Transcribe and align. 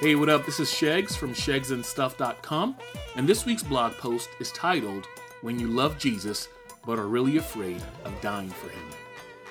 Hey, 0.00 0.14
what 0.14 0.28
up? 0.28 0.46
This 0.46 0.60
is 0.60 0.68
Shegs 0.68 1.16
from 1.16 1.34
shegsandstuff.com, 1.34 2.76
and 3.16 3.28
this 3.28 3.44
week's 3.44 3.64
blog 3.64 3.94
post 3.94 4.28
is 4.38 4.52
titled 4.52 5.06
When 5.42 5.58
You 5.58 5.66
Love 5.66 5.98
Jesus 5.98 6.46
But 6.86 7.00
Are 7.00 7.08
Really 7.08 7.38
Afraid 7.38 7.82
of 8.04 8.14
Dying 8.20 8.50
for 8.50 8.68
Him. 8.68 8.84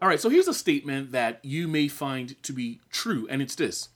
All 0.00 0.06
right, 0.06 0.20
so 0.20 0.28
here's 0.28 0.46
a 0.46 0.54
statement 0.54 1.10
that 1.10 1.44
you 1.44 1.66
may 1.66 1.88
find 1.88 2.40
to 2.44 2.52
be 2.52 2.80
true, 2.90 3.26
and 3.28 3.42
it's 3.42 3.56
this 3.56 3.88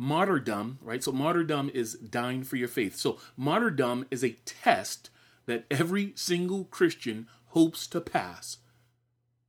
martyrdom, 0.00 0.78
right? 0.80 1.04
So 1.04 1.12
martyrdom 1.12 1.70
is 1.74 1.92
dying 1.92 2.42
for 2.42 2.56
your 2.56 2.68
faith. 2.68 2.96
So 2.96 3.18
martyrdom 3.36 4.06
is 4.10 4.24
a 4.24 4.38
test 4.46 5.10
that 5.44 5.66
every 5.70 6.14
single 6.14 6.64
Christian 6.64 7.26
hopes 7.48 7.86
to 7.88 8.00
pass. 8.00 8.56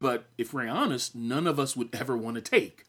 But 0.01 0.25
if 0.37 0.53
we're 0.53 0.67
honest, 0.67 1.15
none 1.15 1.47
of 1.47 1.57
us 1.57 1.77
would 1.77 1.87
ever 1.93 2.17
want 2.17 2.35
to 2.35 2.41
take. 2.41 2.83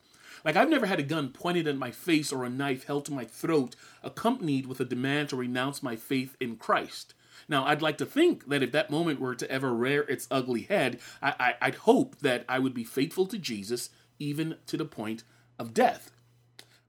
Like, 0.45 0.57
I've 0.57 0.71
never 0.71 0.87
had 0.87 0.99
a 0.99 1.05
gun 1.05 1.29
pointed 1.29 1.69
at 1.69 1.77
my 1.77 1.93
face 1.93 2.33
or 2.33 2.45
a 2.45 2.51
knife 2.51 2.87
held 2.87 3.05
to 3.05 3.13
my 3.13 3.25
throat, 3.25 3.77
accompanied 4.03 4.67
with 4.67 4.81
a 4.81 4.85
demand 4.85 5.29
to 5.29 5.37
renounce 5.37 5.85
my 5.85 5.95
faith 5.95 6.37
in 6.41 6.57
Christ. 6.57 7.15
Now, 7.49 7.65
I'd 7.65 7.81
like 7.81 7.99
to 7.99 8.07
think 8.07 8.49
that 8.49 8.65
if 8.65 8.73
that 8.73 8.91
moment 8.91 9.21
were 9.21 9.37
to 9.37 9.49
ever 9.49 9.73
rear 9.73 10.01
its 10.09 10.27
ugly 10.33 10.63
head, 10.63 10.99
I, 11.23 11.55
I, 11.61 11.67
would 11.69 11.77
hope 11.77 12.19
that 12.23 12.45
I 12.49 12.59
would 12.59 12.75
be 12.75 12.83
faithful 12.83 13.27
to 13.27 13.39
Jesus, 13.39 13.91
even 14.19 14.57
to 14.67 14.77
the 14.77 14.85
point 14.85 15.23
of 15.61 15.73
death. 15.73 16.11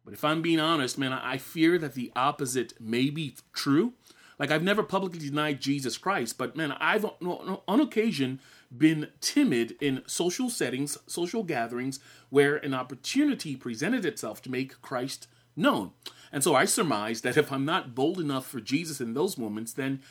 But 0.03 0.13
if 0.13 0.23
I'm 0.23 0.41
being 0.41 0.59
honest, 0.59 0.97
man, 0.97 1.13
I 1.13 1.37
fear 1.37 1.77
that 1.77 1.93
the 1.93 2.11
opposite 2.15 2.73
may 2.79 3.09
be 3.09 3.35
true. 3.53 3.93
Like 4.39 4.51
I've 4.51 4.63
never 4.63 4.83
publicly 4.83 5.19
denied 5.19 5.61
Jesus 5.61 5.97
Christ, 5.97 6.37
but 6.37 6.55
man, 6.55 6.73
I've 6.79 7.05
on 7.05 7.79
occasion 7.79 8.39
been 8.75 9.09
timid 9.21 9.75
in 9.79 10.01
social 10.07 10.49
settings, 10.49 10.97
social 11.07 11.43
gatherings 11.43 11.99
where 12.29 12.55
an 12.57 12.73
opportunity 12.73 13.55
presented 13.55 14.05
itself 14.05 14.41
to 14.41 14.51
make 14.51 14.81
Christ 14.81 15.27
known. 15.55 15.91
And 16.31 16.43
so 16.43 16.55
I 16.55 16.65
surmise 16.65 17.21
that 17.21 17.37
if 17.37 17.51
I'm 17.51 17.63
not 17.63 17.93
bold 17.93 18.19
enough 18.19 18.47
for 18.47 18.59
Jesus 18.59 18.99
in 18.99 19.13
those 19.13 19.37
moments, 19.37 19.73
then 19.73 20.01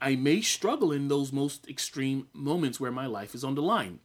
I 0.00 0.16
may 0.16 0.42
struggle 0.42 0.92
in 0.92 1.08
those 1.08 1.32
most 1.32 1.66
extreme 1.68 2.28
moments 2.32 2.78
where 2.78 2.92
my 2.92 3.06
life 3.06 3.34
is 3.34 3.42
on 3.42 3.54
the 3.54 3.62
line. 3.62 4.00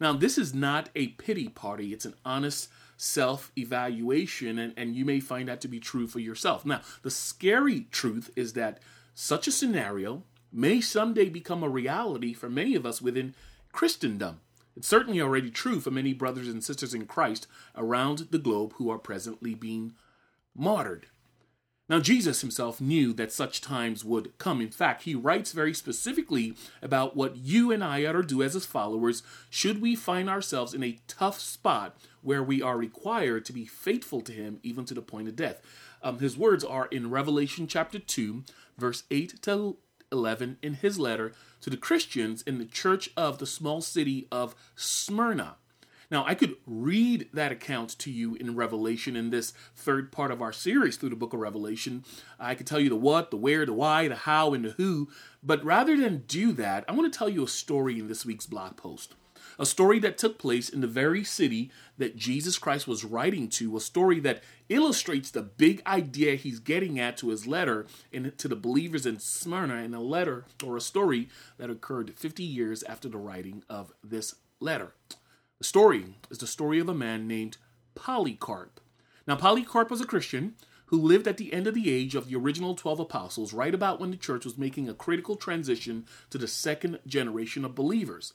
Now, 0.00 0.12
this 0.12 0.36
is 0.36 0.52
not 0.52 0.88
a 0.96 1.08
pity 1.08 1.48
party, 1.48 1.92
it's 1.92 2.04
an 2.04 2.14
honest 2.24 2.68
self 3.04 3.52
evaluation, 3.56 4.58
and, 4.58 4.72
and 4.76 4.96
you 4.96 5.04
may 5.04 5.20
find 5.20 5.48
that 5.48 5.60
to 5.60 5.68
be 5.68 5.78
true 5.78 6.06
for 6.06 6.20
yourself. 6.20 6.64
Now, 6.64 6.80
the 7.02 7.10
scary 7.10 7.86
truth 7.90 8.30
is 8.34 8.54
that 8.54 8.80
such 9.14 9.46
a 9.46 9.52
scenario 9.52 10.22
may 10.50 10.80
someday 10.80 11.28
become 11.28 11.62
a 11.62 11.68
reality 11.68 12.32
for 12.32 12.48
many 12.48 12.74
of 12.74 12.86
us 12.86 13.02
within 13.02 13.34
Christendom. 13.72 14.40
It's 14.76 14.88
certainly 14.88 15.20
already 15.20 15.50
true 15.50 15.80
for 15.80 15.90
many 15.90 16.14
brothers 16.14 16.48
and 16.48 16.64
sisters 16.64 16.94
in 16.94 17.06
Christ 17.06 17.46
around 17.76 18.28
the 18.30 18.38
globe 18.38 18.72
who 18.76 18.90
are 18.90 18.98
presently 18.98 19.54
being 19.54 19.92
martyred. 20.56 21.06
Now, 21.86 22.00
Jesus 22.00 22.40
himself 22.40 22.80
knew 22.80 23.12
that 23.12 23.30
such 23.30 23.60
times 23.60 24.04
would 24.04 24.36
come. 24.38 24.62
In 24.62 24.70
fact, 24.70 25.02
he 25.02 25.14
writes 25.14 25.52
very 25.52 25.74
specifically 25.74 26.54
about 26.80 27.14
what 27.14 27.36
you 27.36 27.70
and 27.70 27.84
I 27.84 28.06
ought 28.06 28.12
to 28.12 28.22
do 28.22 28.42
as 28.42 28.54
his 28.54 28.64
followers 28.64 29.22
should 29.50 29.82
we 29.82 29.94
find 29.94 30.30
ourselves 30.30 30.72
in 30.72 30.82
a 30.82 30.98
tough 31.08 31.38
spot 31.38 31.94
where 32.22 32.42
we 32.42 32.62
are 32.62 32.78
required 32.78 33.44
to 33.44 33.52
be 33.52 33.66
faithful 33.66 34.22
to 34.22 34.32
him 34.32 34.60
even 34.62 34.86
to 34.86 34.94
the 34.94 35.02
point 35.02 35.28
of 35.28 35.36
death. 35.36 35.60
Um, 36.02 36.20
his 36.20 36.38
words 36.38 36.64
are 36.64 36.86
in 36.86 37.10
Revelation 37.10 37.66
chapter 37.66 37.98
2, 37.98 38.44
verse 38.78 39.02
8 39.10 39.42
to 39.42 39.76
11, 40.10 40.56
in 40.62 40.74
his 40.74 40.98
letter 40.98 41.32
to 41.60 41.68
the 41.68 41.76
Christians 41.76 42.40
in 42.42 42.58
the 42.58 42.64
church 42.64 43.10
of 43.14 43.38
the 43.38 43.46
small 43.46 43.82
city 43.82 44.26
of 44.32 44.54
Smyrna. 44.74 45.56
Now, 46.14 46.24
I 46.24 46.36
could 46.36 46.54
read 46.64 47.28
that 47.32 47.50
account 47.50 47.98
to 47.98 48.08
you 48.08 48.36
in 48.36 48.54
Revelation 48.54 49.16
in 49.16 49.30
this 49.30 49.52
third 49.74 50.12
part 50.12 50.30
of 50.30 50.40
our 50.40 50.52
series 50.52 50.96
through 50.96 51.08
the 51.08 51.16
book 51.16 51.32
of 51.32 51.40
Revelation. 51.40 52.04
I 52.38 52.54
could 52.54 52.68
tell 52.68 52.78
you 52.78 52.88
the 52.88 52.94
what, 52.94 53.32
the 53.32 53.36
where, 53.36 53.66
the 53.66 53.72
why, 53.72 54.06
the 54.06 54.14
how, 54.14 54.54
and 54.54 54.64
the 54.64 54.70
who. 54.70 55.08
But 55.42 55.64
rather 55.64 55.96
than 55.96 56.22
do 56.28 56.52
that, 56.52 56.84
I 56.86 56.92
want 56.92 57.12
to 57.12 57.18
tell 57.18 57.28
you 57.28 57.42
a 57.42 57.48
story 57.48 57.98
in 57.98 58.06
this 58.06 58.24
week's 58.24 58.46
blog 58.46 58.76
post. 58.76 59.16
A 59.58 59.66
story 59.66 59.98
that 59.98 60.16
took 60.16 60.38
place 60.38 60.68
in 60.68 60.82
the 60.82 60.86
very 60.86 61.24
city 61.24 61.72
that 61.98 62.14
Jesus 62.14 62.58
Christ 62.58 62.86
was 62.86 63.04
writing 63.04 63.48
to, 63.48 63.76
a 63.76 63.80
story 63.80 64.20
that 64.20 64.44
illustrates 64.68 65.32
the 65.32 65.42
big 65.42 65.82
idea 65.84 66.36
he's 66.36 66.60
getting 66.60 67.00
at 67.00 67.16
to 67.16 67.30
his 67.30 67.44
letter 67.44 67.86
and 68.12 68.38
to 68.38 68.46
the 68.46 68.54
believers 68.54 69.04
in 69.04 69.18
Smyrna 69.18 69.82
in 69.82 69.92
a 69.94 70.00
letter 70.00 70.44
or 70.64 70.76
a 70.76 70.80
story 70.80 71.28
that 71.58 71.70
occurred 71.70 72.14
50 72.14 72.44
years 72.44 72.84
after 72.84 73.08
the 73.08 73.18
writing 73.18 73.64
of 73.68 73.92
this 74.04 74.36
letter. 74.60 74.92
The 75.64 75.68
story 75.68 76.04
is 76.28 76.36
the 76.36 76.46
story 76.46 76.78
of 76.78 76.90
a 76.90 76.94
man 76.94 77.26
named 77.26 77.56
Polycarp. 77.94 78.82
Now, 79.26 79.34
Polycarp 79.36 79.90
was 79.90 80.02
a 80.02 80.06
Christian 80.06 80.56
who 80.88 81.00
lived 81.00 81.26
at 81.26 81.38
the 81.38 81.54
end 81.54 81.66
of 81.66 81.72
the 81.72 81.90
age 81.90 82.14
of 82.14 82.28
the 82.28 82.36
original 82.36 82.74
12 82.74 83.00
apostles, 83.00 83.54
right 83.54 83.74
about 83.74 83.98
when 83.98 84.10
the 84.10 84.18
church 84.18 84.44
was 84.44 84.58
making 84.58 84.90
a 84.90 84.94
critical 84.94 85.36
transition 85.36 86.04
to 86.28 86.36
the 86.36 86.46
second 86.46 86.98
generation 87.06 87.64
of 87.64 87.74
believers. 87.74 88.34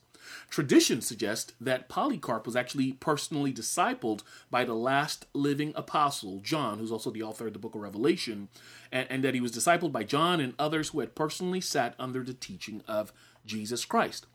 Tradition 0.50 1.02
suggests 1.02 1.54
that 1.62 1.88
Polycarp 1.88 2.48
was 2.48 2.56
actually 2.56 2.94
personally 2.94 3.54
discipled 3.54 4.24
by 4.50 4.64
the 4.64 4.74
last 4.74 5.28
living 5.36 5.72
apostle, 5.76 6.40
John, 6.40 6.80
who's 6.80 6.92
also 6.92 7.12
the 7.12 7.22
author 7.22 7.46
of 7.46 7.54
the 7.54 7.60
book 7.60 7.76
of 7.76 7.82
Revelation, 7.82 8.50
and, 8.92 9.06
and 9.08 9.24
that 9.24 9.36
he 9.36 9.40
was 9.40 9.52
discipled 9.52 9.92
by 9.92 10.04
John 10.04 10.40
and 10.40 10.56
others 10.58 10.90
who 10.90 11.02
had 11.02 11.14
personally 11.14 11.62
sat 11.62 11.94
under 12.00 12.24
the 12.24 12.34
teaching 12.34 12.82
of 12.88 13.14
Jesus 13.46 13.86
Christ. 13.86 14.26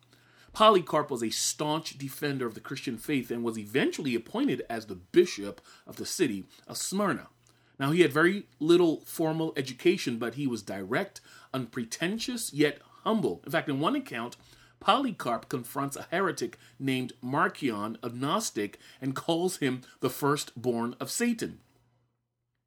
Polycarp 0.55 1.11
was 1.11 1.23
a 1.23 1.31
staunch 1.31 1.99
defender 1.99 2.47
of 2.47 2.55
the 2.55 2.61
Christian 2.61 2.97
faith 2.97 3.31
and 3.31 3.43
was 3.43 3.59
eventually 3.59 4.15
appointed 4.15 4.63
as 4.71 4.87
the 4.87 4.95
bishop 4.95 5.61
of 5.85 5.97
the 5.97 6.07
city 6.07 6.45
of 6.69 6.77
Smyrna. 6.77 7.27
Now, 7.79 7.91
he 7.91 8.03
had 8.03 8.13
very 8.13 8.47
little 8.61 9.03
formal 9.05 9.53
education, 9.57 10.17
but 10.17 10.35
he 10.35 10.47
was 10.47 10.63
direct, 10.63 11.21
unpretentious, 11.53 12.53
yet 12.53 12.79
humble. 13.03 13.43
In 13.45 13.51
fact, 13.51 13.69
in 13.69 13.81
one 13.81 13.97
account, 13.97 14.37
Polycarp 14.79 15.49
confronts 15.49 15.97
a 15.97 16.07
heretic 16.11 16.57
named 16.79 17.15
Marcion, 17.21 17.99
a 18.01 18.09
Gnostic, 18.09 18.79
and 19.01 19.17
calls 19.17 19.57
him 19.57 19.81
the 19.99 20.11
firstborn 20.11 20.95
of 21.01 21.11
Satan. 21.11 21.59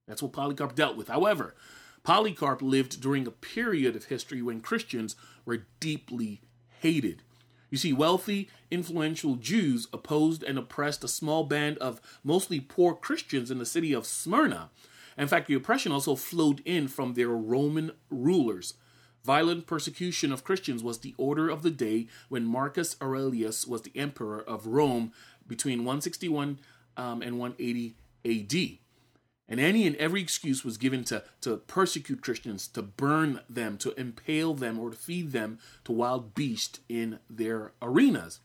That's 0.09 0.21
what 0.21 0.33
Polycarp 0.33 0.75
dealt 0.75 0.97
with. 0.97 1.07
However, 1.07 1.55
Polycarp 2.03 2.61
lived 2.61 3.01
during 3.01 3.25
a 3.25 3.31
period 3.31 3.95
of 3.95 4.05
history 4.05 4.41
when 4.41 4.59
Christians 4.59 5.15
were 5.45 5.67
deeply 5.79 6.41
hated. 6.81 7.23
You 7.69 7.77
see, 7.77 7.93
wealthy, 7.93 8.49
influential 8.71 9.35
Jews 9.35 9.87
opposed 9.91 10.43
and 10.43 10.57
oppressed 10.57 11.03
a 11.03 11.07
small 11.07 11.43
band 11.43 11.77
of 11.79 11.99
mostly 12.23 12.59
poor 12.59 12.93
Christians 12.93 13.51
in 13.51 13.57
the 13.57 13.65
city 13.65 13.93
of 13.93 14.05
Smyrna. 14.05 14.69
In 15.17 15.27
fact, 15.27 15.47
the 15.47 15.55
oppression 15.55 15.91
also 15.91 16.15
flowed 16.15 16.61
in 16.63 16.87
from 16.87 17.13
their 17.13 17.29
Roman 17.29 17.91
rulers. 18.09 18.75
Violent 19.23 19.67
persecution 19.67 20.31
of 20.31 20.43
Christians 20.43 20.83
was 20.83 20.99
the 20.99 21.15
order 21.17 21.49
of 21.49 21.63
the 21.63 21.71
day 21.71 22.07
when 22.29 22.45
Marcus 22.45 22.95
Aurelius 23.01 23.67
was 23.67 23.81
the 23.81 23.91
emperor 23.95 24.41
of 24.41 24.67
Rome 24.67 25.11
between 25.47 25.79
161 25.79 26.59
um, 26.95 27.21
and 27.21 27.37
180 27.37 27.95
AD. 28.25 28.86
And 29.49 29.59
any 29.59 29.87
and 29.87 29.95
every 29.95 30.21
excuse 30.21 30.65
was 30.65 30.77
given 30.77 31.03
to, 31.05 31.23
to 31.41 31.57
persecute 31.57 32.21
Christians, 32.21 32.67
to 32.69 32.81
burn 32.81 33.41
them, 33.49 33.77
to 33.77 33.93
impale 33.99 34.53
them, 34.53 34.77
or 34.77 34.89
to 34.89 34.97
feed 34.97 35.31
them 35.31 35.59
to 35.85 35.93
wild 35.93 36.35
beasts 36.35 36.79
in 36.89 37.19
their 37.29 37.71
arenas. 37.81 38.39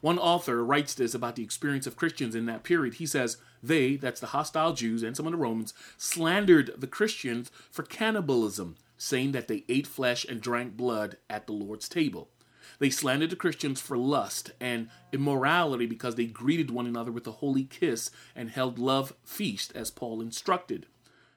One 0.00 0.18
author 0.18 0.64
writes 0.64 0.94
this 0.94 1.14
about 1.14 1.36
the 1.36 1.42
experience 1.42 1.86
of 1.86 1.96
Christians 1.96 2.34
in 2.34 2.46
that 2.46 2.62
period. 2.62 2.94
He 2.94 3.06
says, 3.06 3.36
They, 3.62 3.96
that's 3.96 4.20
the 4.20 4.28
hostile 4.28 4.72
Jews 4.72 5.02
and 5.02 5.16
some 5.16 5.26
of 5.26 5.32
the 5.32 5.38
Romans, 5.38 5.74
slandered 5.96 6.72
the 6.76 6.86
Christians 6.86 7.50
for 7.70 7.82
cannibalism, 7.82 8.76
saying 8.96 9.32
that 9.32 9.48
they 9.48 9.64
ate 9.68 9.86
flesh 9.86 10.24
and 10.24 10.40
drank 10.40 10.76
blood 10.76 11.16
at 11.28 11.46
the 11.46 11.52
Lord's 11.52 11.88
table. 11.88 12.28
They 12.78 12.90
slandered 12.90 13.30
the 13.30 13.36
Christians 13.36 13.80
for 13.80 13.96
lust 13.96 14.52
and 14.60 14.88
immorality 15.12 15.86
because 15.86 16.14
they 16.14 16.26
greeted 16.26 16.70
one 16.70 16.86
another 16.86 17.12
with 17.12 17.26
a 17.26 17.32
holy 17.32 17.64
kiss 17.64 18.10
and 18.34 18.50
held 18.50 18.78
love 18.78 19.14
feast 19.24 19.72
as 19.74 19.90
Paul 19.90 20.20
instructed. 20.20 20.86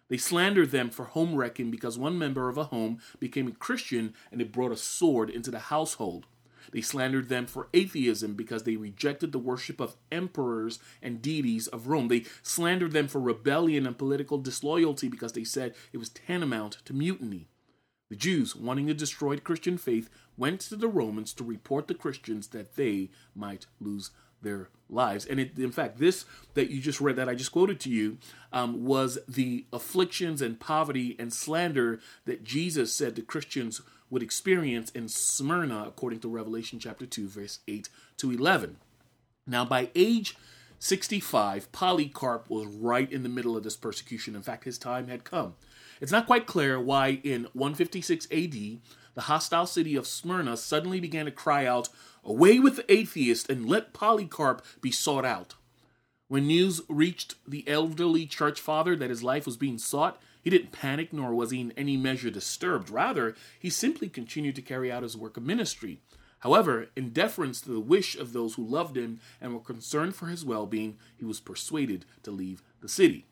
They 0.10 0.18
slandered 0.18 0.72
them 0.72 0.90
for 0.90 1.06
home 1.06 1.36
wrecking 1.36 1.72
because 1.72 1.98
one 1.98 2.18
member 2.18 2.50
of 2.50 2.58
a 2.58 2.66
home 2.66 3.00
became 3.20 3.48
a 3.48 3.54
Christian 3.54 4.14
and 4.32 4.42
it 4.42 4.52
brought 4.52 4.74
a 4.74 4.78
sword 4.78 5.30
into 5.30 5.52
the 5.52 5.60
household. 5.60 6.26
They 6.72 6.82
slandered 6.82 7.30
them 7.30 7.48
for 7.48 7.70
atheism 7.74 8.36
because 8.36 8.64
they 8.64 8.76
rejected 8.76 9.32
the 9.32 9.40
worship 9.40 9.80
of 9.80 9.96
emperors 10.12 10.80
and 11.02 11.22
deities 11.22 11.68
of 11.68 11.88
Rome. 11.88 12.08
They 12.08 12.26
slandered 12.44 12.92
them 12.92 13.08
for 13.08 13.20
rebellion 13.20 13.88
and 13.88 13.98
political 13.98 14.38
disloyalty 14.38 15.08
because 15.08 15.34
they 15.34 15.44
said 15.44 15.76
it 15.92 15.98
was 15.98 16.10
tantamount 16.10 16.80
to 16.86 16.94
mutiny. 16.94 17.48
The 18.10 18.18
Jews, 18.18 18.56
wanting 18.56 18.88
to 18.88 18.94
destroy 18.94 19.36
the 19.36 19.42
Christian 19.42 19.78
faith, 19.78 20.10
went 20.42 20.60
to 20.60 20.76
the 20.76 20.88
Romans 20.88 21.34
to 21.34 21.44
report 21.44 21.88
the 21.88 21.94
Christians 21.94 22.48
that 22.48 22.76
they 22.76 23.12
might 23.36 23.68
lose 23.80 24.10
their 24.42 24.70
lives. 24.90 25.24
And 25.24 25.40
it, 25.40 25.58
in 25.60 25.72
fact, 25.72 26.00
this 26.00 26.26
that 26.56 26.72
you 26.72 26.82
just 26.82 27.00
read, 27.00 27.16
that 27.16 27.30
I 27.30 27.36
just 27.36 27.52
quoted 27.52 27.80
to 27.82 27.92
you, 27.92 28.18
um, 28.52 28.84
was 28.84 29.20
the 29.28 29.68
afflictions 29.72 30.42
and 30.42 30.60
poverty 30.60 31.16
and 31.20 31.32
slander 31.32 32.00
that 32.26 32.44
Jesus 32.44 32.94
said 32.94 33.16
the 33.16 33.22
Christians 33.22 33.82
would 34.10 34.24
experience 34.24 34.90
in 34.90 35.08
Smyrna, 35.08 35.86
according 35.88 36.22
to 36.22 36.28
Revelation 36.28 36.80
chapter 36.80 37.06
2, 37.06 37.30
verse 37.30 37.60
8 37.68 37.88
to 38.18 38.32
11. 38.32 38.78
Now, 39.46 39.64
by 39.64 39.92
age 39.94 40.36
65, 40.80 41.72
Polycarp 41.72 42.50
was 42.50 42.66
right 42.66 43.10
in 43.12 43.22
the 43.22 43.30
middle 43.30 43.56
of 43.56 43.64
this 43.64 43.78
persecution. 43.78 44.36
In 44.36 44.42
fact, 44.42 44.64
his 44.64 44.80
time 44.80 45.08
had 45.08 45.24
come. 45.24 45.54
It's 46.02 46.12
not 46.12 46.26
quite 46.26 46.48
clear 46.48 46.82
why 46.82 47.20
in 47.24 47.48
156 47.54 48.28
AD, 48.32 48.80
the 49.14 49.22
hostile 49.22 49.66
city 49.66 49.96
of 49.96 50.08
Smyrna 50.08 50.58
suddenly 50.58 51.00
began 51.00 51.26
to 51.26 51.32
cry 51.32 51.66
out, 51.66 51.90
Away 52.24 52.60
with 52.60 52.76
the 52.76 52.92
atheist 52.92 53.50
and 53.50 53.68
let 53.68 53.94
Polycarp 53.94 54.64
be 54.82 54.92
sought 54.92 55.26
out. 55.26 55.56
When 56.28 56.48
news 56.48 56.82
reached 56.88 57.36
the 57.48 57.68
elderly 57.68 58.26
church 58.26 58.62
father 58.62 58.96
that 58.96 59.10
his 59.10 59.24
life 59.24 59.46
was 59.46 59.58
being 59.58 59.78
sought, 59.78 60.22
he 60.42 60.50
didn't 60.50 60.72
panic 60.72 61.12
nor 61.12 61.34
was 61.34 61.52
he 61.52 61.60
in 61.60 61.72
any 61.74 61.98
measure 61.98 62.30
disturbed. 62.30 62.90
Rather, 62.90 63.36
he 63.60 63.70
simply 63.70 64.08
continued 64.08 64.56
to 64.56 64.62
carry 64.62 64.92
out 64.92 65.04
his 65.04 65.18
work 65.18 65.36
of 65.36 65.44
ministry. 65.44 66.00
However, 66.40 66.88
in 66.96 67.10
deference 67.10 67.62
to 67.62 67.70
the 67.70 67.80
wish 67.80 68.16
of 68.16 68.34
those 68.34 68.56
who 68.56 68.66
loved 68.66 68.98
him 68.98 69.20
and 69.40 69.54
were 69.54 69.60
concerned 69.60 70.16
for 70.16 70.28
his 70.28 70.46
well 70.46 70.66
being, 70.66 70.98
he 71.18 71.26
was 71.26 71.40
persuaded 71.40 72.06
to 72.24 72.32
leave 72.32 72.64
the 72.82 72.90
city. 72.90 73.26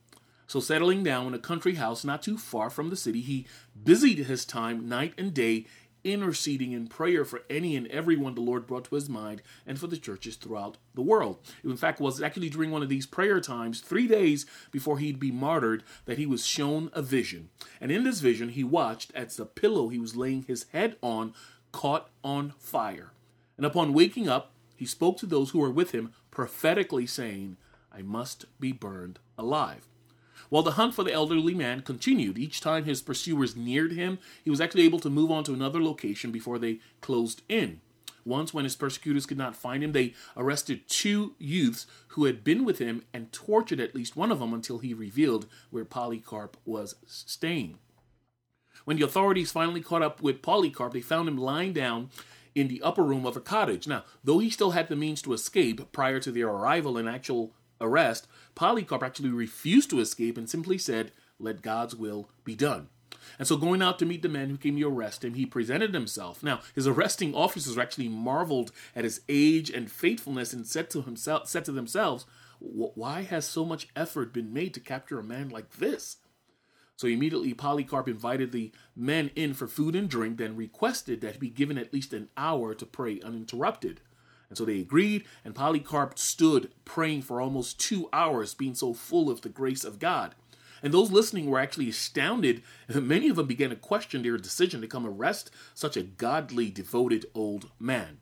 So, 0.49 0.59
settling 0.59 1.03
down 1.03 1.27
in 1.27 1.35
a 1.35 1.39
country 1.39 1.75
house 1.75 2.03
not 2.03 2.23
too 2.23 2.35
far 2.35 2.71
from 2.71 2.89
the 2.89 2.95
city, 2.95 3.21
he 3.21 3.45
busied 3.83 4.17
his 4.17 4.45
time 4.45 4.89
night 4.89 5.13
and 5.15 5.31
day 5.31 5.67
interceding 6.03 6.71
in 6.71 6.87
prayer 6.87 7.23
for 7.23 7.43
any 7.51 7.75
and 7.75 7.85
everyone 7.89 8.33
the 8.33 8.41
Lord 8.41 8.65
brought 8.65 8.85
to 8.85 8.95
his 8.95 9.07
mind 9.07 9.43
and 9.67 9.79
for 9.79 9.85
the 9.85 9.95
churches 9.95 10.37
throughout 10.37 10.77
the 10.95 11.03
world. 11.03 11.37
In 11.63 11.77
fact, 11.77 12.01
it 12.01 12.03
was 12.03 12.19
actually 12.19 12.49
during 12.49 12.71
one 12.71 12.81
of 12.81 12.89
these 12.89 13.05
prayer 13.05 13.39
times, 13.39 13.79
three 13.79 14.07
days 14.07 14.47
before 14.71 14.97
he'd 14.97 15.19
be 15.19 15.29
martyred, 15.29 15.83
that 16.05 16.17
he 16.17 16.25
was 16.25 16.47
shown 16.47 16.89
a 16.93 17.03
vision. 17.03 17.49
And 17.79 17.91
in 17.91 18.03
this 18.03 18.19
vision, 18.19 18.49
he 18.49 18.63
watched 18.63 19.11
as 19.13 19.35
the 19.35 19.45
pillow 19.45 19.89
he 19.89 19.99
was 19.99 20.15
laying 20.15 20.45
his 20.47 20.65
head 20.71 20.95
on 21.03 21.35
caught 21.71 22.09
on 22.23 22.53
fire. 22.57 23.11
And 23.55 23.67
upon 23.67 23.93
waking 23.93 24.27
up, 24.27 24.53
he 24.75 24.87
spoke 24.87 25.17
to 25.17 25.27
those 25.27 25.51
who 25.51 25.59
were 25.59 25.69
with 25.69 25.91
him, 25.91 26.11
prophetically 26.31 27.05
saying, 27.05 27.57
I 27.93 28.01
must 28.01 28.45
be 28.59 28.71
burned 28.71 29.19
alive. 29.37 29.88
While 30.49 30.63
the 30.63 30.71
hunt 30.71 30.95
for 30.95 31.03
the 31.03 31.13
elderly 31.13 31.53
man 31.53 31.81
continued, 31.81 32.37
each 32.37 32.59
time 32.59 32.85
his 32.85 33.01
pursuers 33.01 33.55
neared 33.55 33.91
him, 33.91 34.19
he 34.43 34.49
was 34.49 34.59
actually 34.59 34.83
able 34.83 34.99
to 34.99 35.09
move 35.09 35.31
on 35.31 35.43
to 35.45 35.53
another 35.53 35.81
location 35.81 36.31
before 36.31 36.57
they 36.57 36.79
closed 37.01 37.43
in. 37.47 37.81
Once, 38.25 38.53
when 38.53 38.65
his 38.65 38.75
persecutors 38.75 39.25
could 39.25 39.37
not 39.37 39.55
find 39.55 39.83
him, 39.83 39.91
they 39.91 40.13
arrested 40.35 40.87
two 40.87 41.35
youths 41.39 41.87
who 42.09 42.25
had 42.25 42.43
been 42.43 42.65
with 42.65 42.79
him 42.79 43.03
and 43.13 43.31
tortured 43.31 43.79
at 43.79 43.95
least 43.95 44.15
one 44.15 44.31
of 44.31 44.39
them 44.39 44.53
until 44.53 44.79
he 44.79 44.93
revealed 44.93 45.47
where 45.69 45.85
Polycarp 45.85 46.57
was 46.65 46.95
staying. 47.05 47.77
When 48.85 48.97
the 48.97 49.05
authorities 49.05 49.51
finally 49.51 49.81
caught 49.81 50.01
up 50.01 50.21
with 50.21 50.41
Polycarp, 50.41 50.93
they 50.93 51.01
found 51.01 51.27
him 51.27 51.37
lying 51.37 51.73
down 51.73 52.09
in 52.55 52.67
the 52.67 52.81
upper 52.81 53.03
room 53.03 53.25
of 53.25 53.37
a 53.37 53.41
cottage. 53.41 53.87
Now, 53.87 54.03
though 54.23 54.39
he 54.39 54.49
still 54.49 54.71
had 54.71 54.89
the 54.89 54.95
means 54.95 55.21
to 55.21 55.33
escape 55.33 55.91
prior 55.91 56.19
to 56.19 56.31
their 56.31 56.49
arrival 56.49 56.97
and 56.97 57.07
actual 57.07 57.53
arrest, 57.81 58.27
Polycarp 58.55 59.03
actually 59.03 59.29
refused 59.29 59.89
to 59.89 59.99
escape 59.99 60.37
and 60.37 60.49
simply 60.49 60.77
said, 60.77 61.11
Let 61.39 61.61
God's 61.61 61.95
will 61.95 62.29
be 62.43 62.55
done. 62.55 62.89
And 63.37 63.47
so, 63.47 63.57
going 63.57 63.81
out 63.81 63.99
to 63.99 64.05
meet 64.05 64.21
the 64.21 64.29
men 64.29 64.49
who 64.49 64.57
came 64.57 64.77
to 64.77 64.87
arrest 64.87 65.23
him, 65.23 65.33
he 65.33 65.45
presented 65.45 65.93
himself. 65.93 66.41
Now, 66.43 66.61
his 66.75 66.87
arresting 66.87 67.35
officers 67.35 67.77
actually 67.77 68.09
marveled 68.09 68.71
at 68.95 69.03
his 69.03 69.21
age 69.29 69.69
and 69.69 69.91
faithfulness 69.91 70.53
and 70.53 70.65
said 70.65 70.89
to 70.91 71.01
himself, 71.01 71.47
said 71.47 71.65
to 71.65 71.71
themselves, 71.71 72.25
"Why 72.59 73.21
has 73.23 73.45
so 73.45 73.65
much 73.65 73.87
effort 73.95 74.33
been 74.33 74.53
made 74.53 74.73
to 74.73 74.79
capture 74.79 75.19
a 75.19 75.23
man 75.23 75.49
like 75.49 75.77
this?" 75.77 76.17
So 76.95 77.07
immediately 77.07 77.53
Polycarp 77.53 78.09
invited 78.09 78.51
the 78.51 78.73
men 78.93 79.31
in 79.35 79.53
for 79.53 79.67
food 79.67 79.95
and 79.95 80.09
drink, 80.09 80.37
then 80.37 80.57
requested 80.57 81.21
that 81.21 81.35
he 81.35 81.39
be 81.39 81.49
given 81.49 81.77
at 81.77 81.93
least 81.93 82.11
an 82.13 82.29
hour 82.35 82.73
to 82.75 82.85
pray 82.85 83.21
uninterrupted. 83.21 84.01
And 84.49 84.57
so 84.57 84.65
they 84.65 84.79
agreed, 84.79 85.25
and 85.45 85.53
Polycarp 85.53 86.17
stood 86.17 86.71
praying 86.83 87.21
for 87.21 87.39
almost 87.39 87.79
two 87.79 88.09
hours, 88.11 88.55
being 88.55 88.75
so 88.75 88.93
full 88.93 89.29
of 89.29 89.41
the 89.41 89.49
grace 89.49 89.83
of 89.83 89.99
God. 89.99 90.33
And 90.81 90.93
those 90.93 91.11
listening 91.11 91.49
were 91.49 91.59
actually 91.59 91.89
astounded, 91.89 92.63
and 92.87 93.07
many 93.07 93.29
of 93.29 93.35
them 93.35 93.47
began 93.47 93.69
to 93.69 93.75
question 93.75 94.23
their 94.23 94.37
decision 94.37 94.81
to 94.81 94.87
come 94.87 95.05
arrest 95.05 95.51
such 95.73 95.95
a 95.95 96.03
godly, 96.03 96.69
devoted 96.69 97.25
old 97.35 97.69
man. 97.79 98.19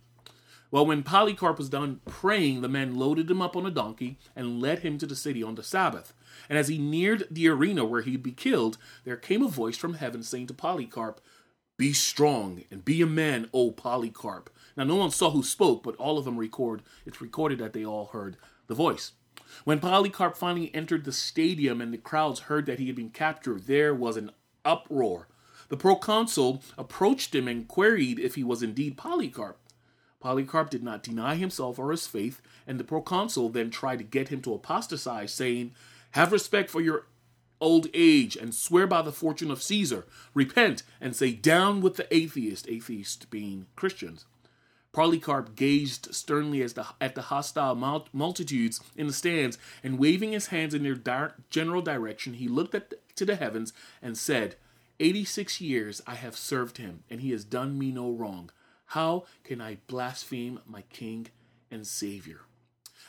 Well, 0.70 0.86
when 0.86 1.04
Polycarp 1.04 1.58
was 1.58 1.70
done 1.70 2.02
praying, 2.06 2.62
the 2.62 2.68
men 2.68 2.98
loaded 2.98 3.32
him 3.32 3.42
up 3.42 3.56
on 3.56 3.66
a 3.66 3.72
donkey 3.72 4.18
and 4.36 4.62
led 4.62 4.80
him 4.80 4.98
to 4.98 5.06
the 5.06 5.16
city 5.16 5.42
on 5.42 5.56
the 5.56 5.64
Sabbath. 5.64 6.14
And 6.50 6.58
as 6.58 6.68
he 6.68 6.78
neared 6.78 7.26
the 7.32 7.48
arena 7.48 7.86
where 7.86 8.02
he'd 8.02 8.22
be 8.22 8.34
killed, 8.34 8.78
there 9.06 9.16
came 9.16 9.42
a 9.42 9.48
voice 9.48 9.78
from 9.78 9.94
heaven 9.94 10.24
saying 10.24 10.48
to 10.48 10.54
Polycarp, 10.54 11.22
Be 11.78 11.94
strong 11.94 12.64
and 12.70 12.84
be 12.84 13.02
a 13.02 13.06
man, 13.06 13.50
O 13.54 13.72
Polycarp. 13.72 14.50
Now, 14.78 14.84
no 14.84 14.96
one 14.96 15.12
saw 15.12 15.32
who 15.32 15.42
spoke, 15.42 15.82
but 15.82 15.96
all 15.96 16.20
of 16.20 16.26
them 16.26 16.38
record. 16.38 16.84
It's 17.06 17.20
recorded 17.20 17.58
that 17.60 17.74
they 17.74 17.84
all 17.84 18.06
heard 18.14 18.38
the 18.68 18.76
voice. 18.76 19.14
When 19.64 19.80
Polycarp 19.80 20.38
finally 20.38 20.74
entered 20.74 21.04
the 21.04 21.12
stadium 21.12 21.82
and 21.82 21.92
the 21.92 21.98
crowds 21.98 22.42
heard 22.42 22.68
that 22.68 22.80
he 22.80 22.88
had 22.88 22.96
been 22.96 23.10
captured, 23.10 23.66
there 23.66 23.96
was 23.96 24.18
an 24.18 24.32
uproar. 24.64 25.28
The 25.70 25.78
proconsul 25.78 26.62
approached 26.78 27.34
him 27.34 27.48
and 27.48 27.68
queried 27.68 28.20
if 28.20 28.36
he 28.36 28.44
was 28.44 28.62
indeed 28.62 28.98
Polycarp. 28.98 29.58
Polycarp 30.20 30.70
did 30.70 30.84
not 30.84 31.04
deny 31.04 31.36
himself 31.36 31.80
or 31.80 31.92
his 31.92 32.08
faith, 32.08 32.42
and 32.66 32.80
the 32.80 32.84
proconsul 32.84 33.50
then 33.50 33.70
tried 33.70 33.98
to 33.98 34.04
get 34.04 34.30
him 34.30 34.42
to 34.44 34.54
apostatize, 34.54 35.34
saying, 35.34 35.74
Have 36.12 36.32
respect 36.32 36.70
for 36.70 36.82
your 36.82 37.06
old 37.60 37.88
age 37.94 38.36
and 38.36 38.54
swear 38.54 38.86
by 38.86 39.02
the 39.02 39.12
fortune 39.12 39.52
of 39.52 39.64
Caesar. 39.64 40.06
Repent 40.34 40.84
and 41.02 41.16
say, 41.16 41.32
Down 41.32 41.82
with 41.82 41.96
the 41.96 42.14
atheist, 42.16 42.68
atheist 42.70 43.30
being 43.30 43.68
Christians. 43.76 44.26
Polycarp 44.98 45.56
gazed 45.56 46.16
sternly 46.16 46.66
the, 46.66 46.88
at 47.00 47.14
the 47.14 47.22
hostile 47.22 47.76
multitudes 48.14 48.82
in 48.96 49.06
the 49.06 49.14
stands, 49.14 49.60
and 49.84 50.00
waving 50.00 50.32
his 50.32 50.48
hands 50.48 50.74
in 50.74 50.82
their 50.82 51.36
general 51.52 51.84
direction, 51.84 52.34
he 52.34 52.48
looked 52.48 52.72
the, 52.72 52.84
to 53.16 53.24
the 53.24 53.36
heavens 53.36 53.74
and 54.02 54.18
said, 54.18 54.56
Eighty 55.00 55.24
six 55.24 55.62
years 55.62 56.02
I 56.08 56.16
have 56.16 56.36
served 56.36 56.80
him, 56.80 57.04
and 57.12 57.22
he 57.22 57.30
has 57.30 57.44
done 57.44 57.78
me 57.78 57.92
no 57.92 58.10
wrong. 58.10 58.50
How 58.88 59.26
can 59.44 59.62
I 59.62 59.78
blaspheme 59.86 60.62
my 60.66 60.82
king 60.90 61.28
and 61.70 61.86
savior? 61.86 62.42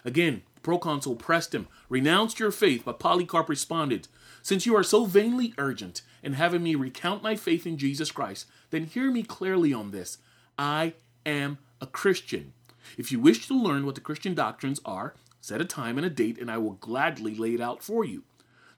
Again, 0.04 0.42
the 0.56 0.60
proconsul 0.60 1.16
pressed 1.16 1.54
him, 1.54 1.68
renounced 1.88 2.38
your 2.38 2.50
faith, 2.50 2.82
but 2.84 3.00
Polycarp 3.00 3.48
responded, 3.48 4.08
Since 4.42 4.66
you 4.66 4.76
are 4.76 4.82
so 4.82 5.06
vainly 5.06 5.54
urgent 5.56 6.02
in 6.22 6.34
having 6.34 6.62
me 6.62 6.74
recount 6.74 7.22
my 7.22 7.34
faith 7.34 7.66
in 7.66 7.78
Jesus 7.78 8.10
Christ, 8.10 8.44
then 8.68 8.84
hear 8.84 9.10
me 9.10 9.22
clearly 9.22 9.72
on 9.72 9.90
this. 9.90 10.18
I 10.58 10.92
am 11.24 11.56
a 11.80 11.86
Christian. 11.86 12.52
If 12.96 13.12
you 13.12 13.20
wish 13.20 13.46
to 13.48 13.54
learn 13.54 13.84
what 13.84 13.94
the 13.94 14.00
Christian 14.00 14.34
doctrines 14.34 14.80
are, 14.84 15.14
set 15.40 15.60
a 15.60 15.64
time 15.64 15.98
and 15.98 16.06
a 16.06 16.10
date, 16.10 16.38
and 16.38 16.50
I 16.50 16.58
will 16.58 16.72
gladly 16.72 17.34
lay 17.34 17.54
it 17.54 17.60
out 17.60 17.82
for 17.82 18.04
you. 18.04 18.24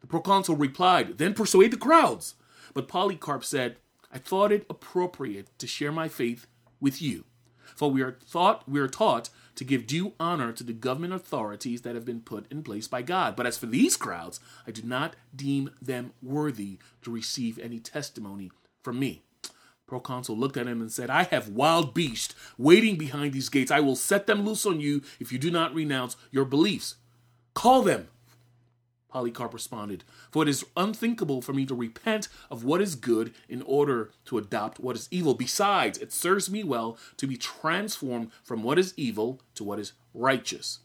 The 0.00 0.06
proconsul 0.06 0.56
replied, 0.56 1.18
Then 1.18 1.34
persuade 1.34 1.72
the 1.72 1.76
crowds. 1.76 2.34
But 2.74 2.88
Polycarp 2.88 3.44
said, 3.44 3.76
I 4.12 4.18
thought 4.18 4.52
it 4.52 4.66
appropriate 4.68 5.48
to 5.58 5.66
share 5.66 5.92
my 5.92 6.08
faith 6.08 6.46
with 6.80 7.00
you. 7.00 7.24
For 7.76 7.90
we 7.90 8.02
are 8.02 8.18
thought 8.26 8.68
we 8.68 8.80
are 8.80 8.88
taught 8.88 9.30
to 9.54 9.64
give 9.64 9.86
due 9.86 10.14
honor 10.18 10.52
to 10.52 10.64
the 10.64 10.72
government 10.72 11.12
authorities 11.12 11.82
that 11.82 11.94
have 11.94 12.04
been 12.04 12.20
put 12.20 12.50
in 12.50 12.62
place 12.62 12.88
by 12.88 13.02
God. 13.02 13.36
But 13.36 13.46
as 13.46 13.58
for 13.58 13.66
these 13.66 13.96
crowds, 13.96 14.40
I 14.66 14.70
do 14.70 14.82
not 14.82 15.16
deem 15.34 15.70
them 15.80 16.12
worthy 16.22 16.78
to 17.02 17.10
receive 17.10 17.58
any 17.58 17.78
testimony 17.78 18.50
from 18.82 18.98
me. 18.98 19.22
Proconsul 19.90 20.38
looked 20.38 20.56
at 20.56 20.68
him 20.68 20.80
and 20.80 20.90
said, 20.90 21.10
I 21.10 21.24
have 21.24 21.48
wild 21.48 21.92
beasts 21.94 22.36
waiting 22.56 22.96
behind 22.96 23.32
these 23.32 23.48
gates. 23.48 23.72
I 23.72 23.80
will 23.80 23.96
set 23.96 24.28
them 24.28 24.46
loose 24.46 24.64
on 24.64 24.80
you 24.80 25.02
if 25.18 25.32
you 25.32 25.38
do 25.38 25.50
not 25.50 25.74
renounce 25.74 26.16
your 26.30 26.44
beliefs. 26.44 26.94
Call 27.54 27.82
them. 27.82 28.06
Polycarp 29.08 29.52
responded, 29.52 30.04
For 30.30 30.44
it 30.44 30.48
is 30.48 30.64
unthinkable 30.76 31.42
for 31.42 31.52
me 31.52 31.66
to 31.66 31.74
repent 31.74 32.28
of 32.52 32.62
what 32.62 32.80
is 32.80 32.94
good 32.94 33.34
in 33.48 33.62
order 33.62 34.12
to 34.26 34.38
adopt 34.38 34.78
what 34.78 34.94
is 34.94 35.08
evil. 35.10 35.34
Besides, 35.34 35.98
it 35.98 36.12
serves 36.12 36.48
me 36.48 36.62
well 36.62 36.96
to 37.16 37.26
be 37.26 37.36
transformed 37.36 38.30
from 38.44 38.62
what 38.62 38.78
is 38.78 38.94
evil 38.96 39.40
to 39.56 39.64
what 39.64 39.80
is 39.80 39.92
righteous. 40.14 40.78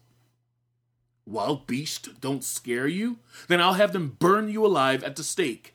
Wild 1.28 1.68
beasts 1.68 2.10
don't 2.22 2.44
scare 2.44 2.88
you? 2.88 3.20
Then 3.48 3.62
I'll 3.62 3.74
have 3.74 3.94
them 3.94 4.18
burn 4.18 4.50
you 4.50 4.66
alive 4.66 5.04
at 5.04 5.16
the 5.16 5.24
stake. 5.24 5.75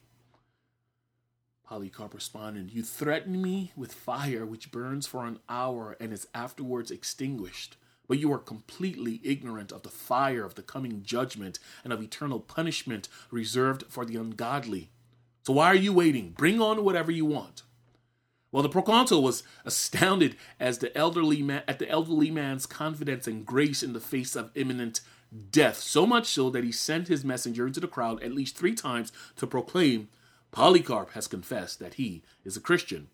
Polycarp 1.71 2.15
responded, 2.15 2.73
You 2.73 2.83
threaten 2.83 3.41
me 3.41 3.71
with 3.77 3.95
fire 3.95 4.45
which 4.45 4.73
burns 4.73 5.07
for 5.07 5.25
an 5.25 5.39
hour 5.49 5.97
and 6.01 6.13
is 6.13 6.27
afterwards 6.35 6.91
extinguished. 6.91 7.77
But 8.09 8.19
you 8.19 8.33
are 8.33 8.41
completely 8.41 9.21
ignorant 9.23 9.71
of 9.71 9.85
the 9.85 9.89
fire 9.89 10.45
of 10.45 10.57
the 10.57 10.65
coming 10.65 11.05
judgment 11.05 11.61
and 11.85 11.93
of 11.93 12.03
eternal 12.03 12.41
punishment 12.41 13.09
reserved 13.31 13.85
for 13.89 14.05
the 14.05 14.17
ungodly. 14.17 14.91
So 15.45 15.53
why 15.53 15.67
are 15.67 15.77
you 15.77 15.93
waiting? 15.93 16.31
Bring 16.31 16.61
on 16.61 16.83
whatever 16.83 17.13
you 17.13 17.25
want. 17.25 17.63
Well, 18.51 18.65
the 18.65 18.69
proconsul 18.69 19.23
was 19.23 19.45
astounded 19.65 20.35
as 20.59 20.79
the 20.79 20.97
elderly 20.99 21.41
man, 21.41 21.63
at 21.69 21.79
the 21.79 21.89
elderly 21.89 22.33
man's 22.33 22.67
confidence 22.67 23.29
and 23.29 23.47
grace 23.47 23.85
in 23.85 23.93
the 23.93 24.01
face 24.01 24.35
of 24.35 24.51
imminent 24.57 25.03
death, 25.53 25.77
so 25.77 26.05
much 26.05 26.27
so 26.27 26.51
that 26.51 26.65
he 26.65 26.73
sent 26.73 27.07
his 27.07 27.25
messenger 27.25 27.69
into 27.69 27.79
the 27.79 27.87
crowd 27.87 28.21
at 28.25 28.33
least 28.33 28.59
three 28.59 28.75
times 28.75 29.13
to 29.37 29.47
proclaim, 29.47 30.09
Polycarp 30.53 31.13
has 31.13 31.29
confessed 31.29 31.79
that 31.79 31.95
he 31.95 32.23
is 32.45 32.57
a 32.57 32.61
Christian. 32.61 33.09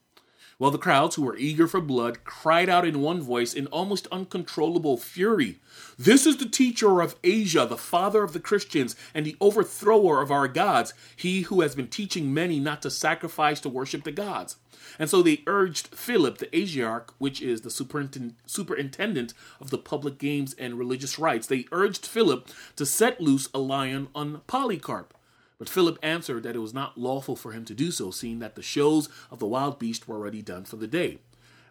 While 0.59 0.71
the 0.71 0.79
crowds, 0.79 1.17
who 1.17 1.23
were 1.23 1.37
eager 1.37 1.69
for 1.69 1.83
blood, 1.83 2.25
cried 2.25 2.71
out 2.71 2.87
in 2.87 3.03
one 3.03 3.21
voice 3.21 3.53
in 3.53 3.67
almost 3.67 4.07
uncontrollable 4.11 4.97
fury 4.97 5.59
This 5.99 6.25
is 6.25 6.39
the 6.39 6.49
teacher 6.49 7.03
of 7.03 7.17
Asia, 7.23 7.67
the 7.69 7.77
father 7.77 8.23
of 8.23 8.33
the 8.33 8.41
Christians, 8.41 8.97
and 9.13 9.27
the 9.27 9.37
overthrower 9.39 10.23
of 10.23 10.31
our 10.31 10.49
gods, 10.49 10.95
he 11.15 11.43
who 11.43 11.61
has 11.61 11.75
been 11.75 11.89
teaching 11.89 12.33
many 12.33 12.59
not 12.59 12.81
to 12.83 12.91
sacrifice 12.91 13.61
to 13.61 13.69
worship 13.69 14.05
the 14.05 14.13
gods. 14.13 14.57
And 14.99 15.11
so 15.11 15.21
they 15.21 15.43
urged 15.47 15.89
Philip, 15.89 16.39
the 16.39 16.47
Asiarch, 16.47 17.11
which 17.19 17.43
is 17.43 17.61
the 17.61 17.71
superintendent 17.71 19.35
of 19.61 19.69
the 19.69 19.79
public 19.79 20.17
games 20.17 20.55
and 20.55 20.79
religious 20.79 21.19
rites, 21.19 21.49
they 21.49 21.67
urged 21.71 22.07
Philip 22.07 22.49
to 22.77 22.87
set 22.87 23.21
loose 23.21 23.51
a 23.53 23.59
lion 23.59 24.09
on 24.15 24.41
Polycarp. 24.47 25.13
But 25.59 25.69
Philip 25.69 25.99
answered 26.03 26.43
that 26.43 26.57
it 26.57 26.61
was 26.61 26.75
not 26.75 26.99
lawful 26.99 27.37
for 27.37 27.53
him 27.53 27.65
to 27.65 27.75
do 27.75 27.91
so, 27.91 28.11
seeing 28.11 28.41
that 28.41 28.57
the 28.57 28.63
shows 28.63 29.09
of 29.31 29.39
the 29.39 29.47
wild 29.47 29.79
beast 29.79 30.07
were 30.07 30.17
already 30.17 30.43
done 30.43 30.65
for 30.65 30.77
the 30.77 30.87
day. 30.87 31.19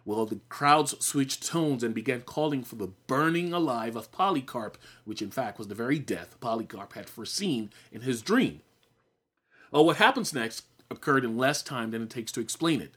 Well, 0.04 0.26
the 0.26 0.40
crowds 0.48 0.94
switched 1.04 1.46
tones 1.46 1.82
and 1.82 1.94
began 1.94 2.20
calling 2.20 2.62
for 2.62 2.76
the 2.76 2.92
burning 3.08 3.52
alive 3.52 3.96
of 3.96 4.12
Polycarp, 4.12 4.78
which 5.04 5.20
in 5.20 5.30
fact 5.30 5.58
was 5.58 5.68
the 5.68 5.74
very 5.74 5.98
death 5.98 6.38
Polycarp 6.40 6.92
had 6.92 7.08
foreseen 7.08 7.70
in 7.90 8.02
his 8.02 8.22
dream. 8.22 8.60
Well, 9.72 9.84
what 9.84 9.96
happens 9.96 10.32
next 10.32 10.64
occurred 10.90 11.24
in 11.24 11.36
less 11.36 11.62
time 11.62 11.90
than 11.90 12.02
it 12.02 12.10
takes 12.10 12.30
to 12.32 12.40
explain 12.40 12.80
it. 12.80 12.94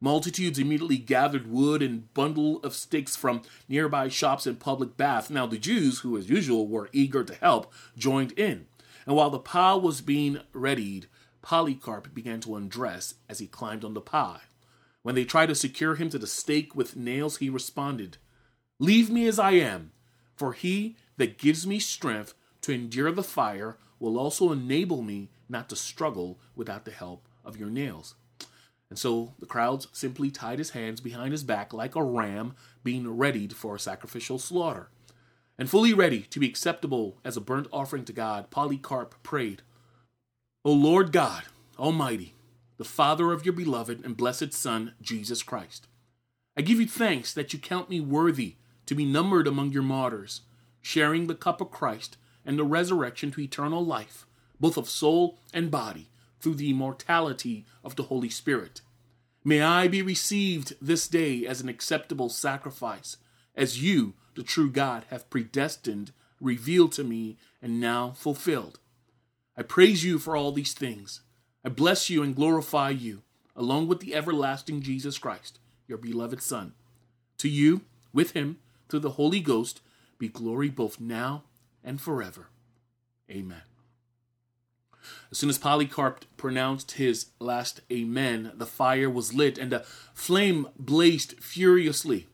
Multitudes 0.00 0.58
immediately 0.58 0.98
gathered 0.98 1.50
wood 1.50 1.82
and 1.82 2.12
bundle 2.14 2.58
of 2.58 2.74
sticks 2.74 3.16
from 3.16 3.42
nearby 3.68 4.08
shops 4.08 4.46
and 4.46 4.60
public 4.60 4.96
baths. 4.96 5.30
Now 5.30 5.46
the 5.46 5.58
Jews, 5.58 6.00
who 6.00 6.16
as 6.16 6.28
usual 6.28 6.68
were 6.68 6.88
eager 6.92 7.24
to 7.24 7.34
help, 7.34 7.72
joined 7.96 8.32
in. 8.32 8.66
And 9.06 9.14
while 9.16 9.30
the 9.30 9.38
pile 9.38 9.80
was 9.80 10.00
being 10.00 10.40
readied, 10.52 11.06
Polycarp 11.42 12.14
began 12.14 12.40
to 12.40 12.56
undress 12.56 13.14
as 13.28 13.38
he 13.38 13.46
climbed 13.46 13.84
on 13.84 13.94
the 13.94 14.00
pile. 14.00 14.40
When 15.02 15.14
they 15.14 15.24
tried 15.24 15.46
to 15.46 15.54
secure 15.54 15.96
him 15.96 16.08
to 16.10 16.18
the 16.18 16.26
stake 16.26 16.74
with 16.74 16.96
nails, 16.96 17.36
he 17.36 17.50
responded, 17.50 18.16
Leave 18.78 19.10
me 19.10 19.28
as 19.28 19.38
I 19.38 19.52
am, 19.52 19.92
for 20.34 20.54
he 20.54 20.96
that 21.18 21.38
gives 21.38 21.66
me 21.66 21.78
strength 21.78 22.34
to 22.62 22.72
endure 22.72 23.12
the 23.12 23.22
fire 23.22 23.76
will 24.00 24.18
also 24.18 24.52
enable 24.52 25.02
me 25.02 25.28
not 25.48 25.68
to 25.68 25.76
struggle 25.76 26.38
without 26.56 26.86
the 26.86 26.90
help 26.90 27.28
of 27.44 27.58
your 27.58 27.68
nails. 27.68 28.14
And 28.90 28.98
so 28.98 29.34
the 29.38 29.46
crowds 29.46 29.88
simply 29.92 30.30
tied 30.30 30.58
his 30.58 30.70
hands 30.70 31.00
behind 31.00 31.32
his 31.32 31.44
back 31.44 31.72
like 31.72 31.94
a 31.94 32.02
ram 32.02 32.54
being 32.82 33.16
readied 33.18 33.54
for 33.54 33.74
a 33.74 33.80
sacrificial 33.80 34.38
slaughter. 34.38 34.88
And 35.58 35.70
fully 35.70 35.94
ready 35.94 36.22
to 36.22 36.40
be 36.40 36.48
acceptable 36.48 37.18
as 37.24 37.36
a 37.36 37.40
burnt 37.40 37.68
offering 37.72 38.04
to 38.06 38.12
God, 38.12 38.50
Polycarp 38.50 39.22
prayed, 39.22 39.62
O 40.64 40.72
Lord 40.72 41.12
God, 41.12 41.44
Almighty, 41.78 42.34
the 42.76 42.84
Father 42.84 43.32
of 43.32 43.44
your 43.44 43.52
beloved 43.52 44.04
and 44.04 44.16
blessed 44.16 44.52
Son, 44.52 44.94
Jesus 45.00 45.42
Christ, 45.42 45.86
I 46.56 46.62
give 46.62 46.80
you 46.80 46.86
thanks 46.86 47.32
that 47.34 47.52
you 47.52 47.58
count 47.58 47.88
me 47.88 48.00
worthy 48.00 48.56
to 48.86 48.94
be 48.94 49.04
numbered 49.04 49.46
among 49.46 49.72
your 49.72 49.82
martyrs, 49.82 50.42
sharing 50.80 51.26
the 51.26 51.34
cup 51.34 51.60
of 51.60 51.70
Christ 51.70 52.16
and 52.44 52.58
the 52.58 52.64
resurrection 52.64 53.30
to 53.32 53.40
eternal 53.40 53.84
life, 53.84 54.26
both 54.60 54.76
of 54.76 54.88
soul 54.88 55.38
and 55.52 55.70
body, 55.70 56.10
through 56.40 56.54
the 56.54 56.70
immortality 56.70 57.64
of 57.82 57.96
the 57.96 58.04
Holy 58.04 58.28
Spirit. 58.28 58.80
May 59.44 59.62
I 59.62 59.88
be 59.88 60.02
received 60.02 60.74
this 60.80 61.08
day 61.08 61.46
as 61.46 61.60
an 61.60 61.68
acceptable 61.68 62.28
sacrifice, 62.28 63.16
as 63.54 63.82
you, 63.82 64.14
the 64.34 64.42
true 64.42 64.70
God, 64.70 65.04
hath 65.10 65.30
predestined, 65.30 66.12
revealed 66.40 66.92
to 66.92 67.04
me, 67.04 67.36
and 67.62 67.80
now 67.80 68.10
fulfilled. 68.10 68.78
I 69.56 69.62
praise 69.62 70.04
you 70.04 70.18
for 70.18 70.36
all 70.36 70.52
these 70.52 70.74
things. 70.74 71.20
I 71.64 71.68
bless 71.68 72.10
you 72.10 72.22
and 72.22 72.34
glorify 72.36 72.90
you, 72.90 73.22
along 73.56 73.88
with 73.88 74.00
the 74.00 74.14
everlasting 74.14 74.82
Jesus 74.82 75.18
Christ, 75.18 75.58
your 75.86 75.98
beloved 75.98 76.42
Son. 76.42 76.74
To 77.38 77.48
you, 77.48 77.82
with 78.12 78.32
him, 78.32 78.58
through 78.88 79.00
the 79.00 79.10
Holy 79.10 79.40
Ghost, 79.40 79.80
be 80.18 80.28
glory 80.28 80.68
both 80.68 81.00
now 81.00 81.44
and 81.82 82.00
forever. 82.00 82.48
Amen. 83.30 83.62
As 85.30 85.38
soon 85.38 85.50
as 85.50 85.58
Polycarp 85.58 86.24
pronounced 86.36 86.92
his 86.92 87.26
last 87.38 87.80
Amen, 87.92 88.52
the 88.54 88.66
fire 88.66 89.10
was 89.10 89.34
lit 89.34 89.58
and 89.58 89.72
the 89.72 89.84
flame 90.14 90.68
blazed 90.78 91.42
furiously. 91.42 92.28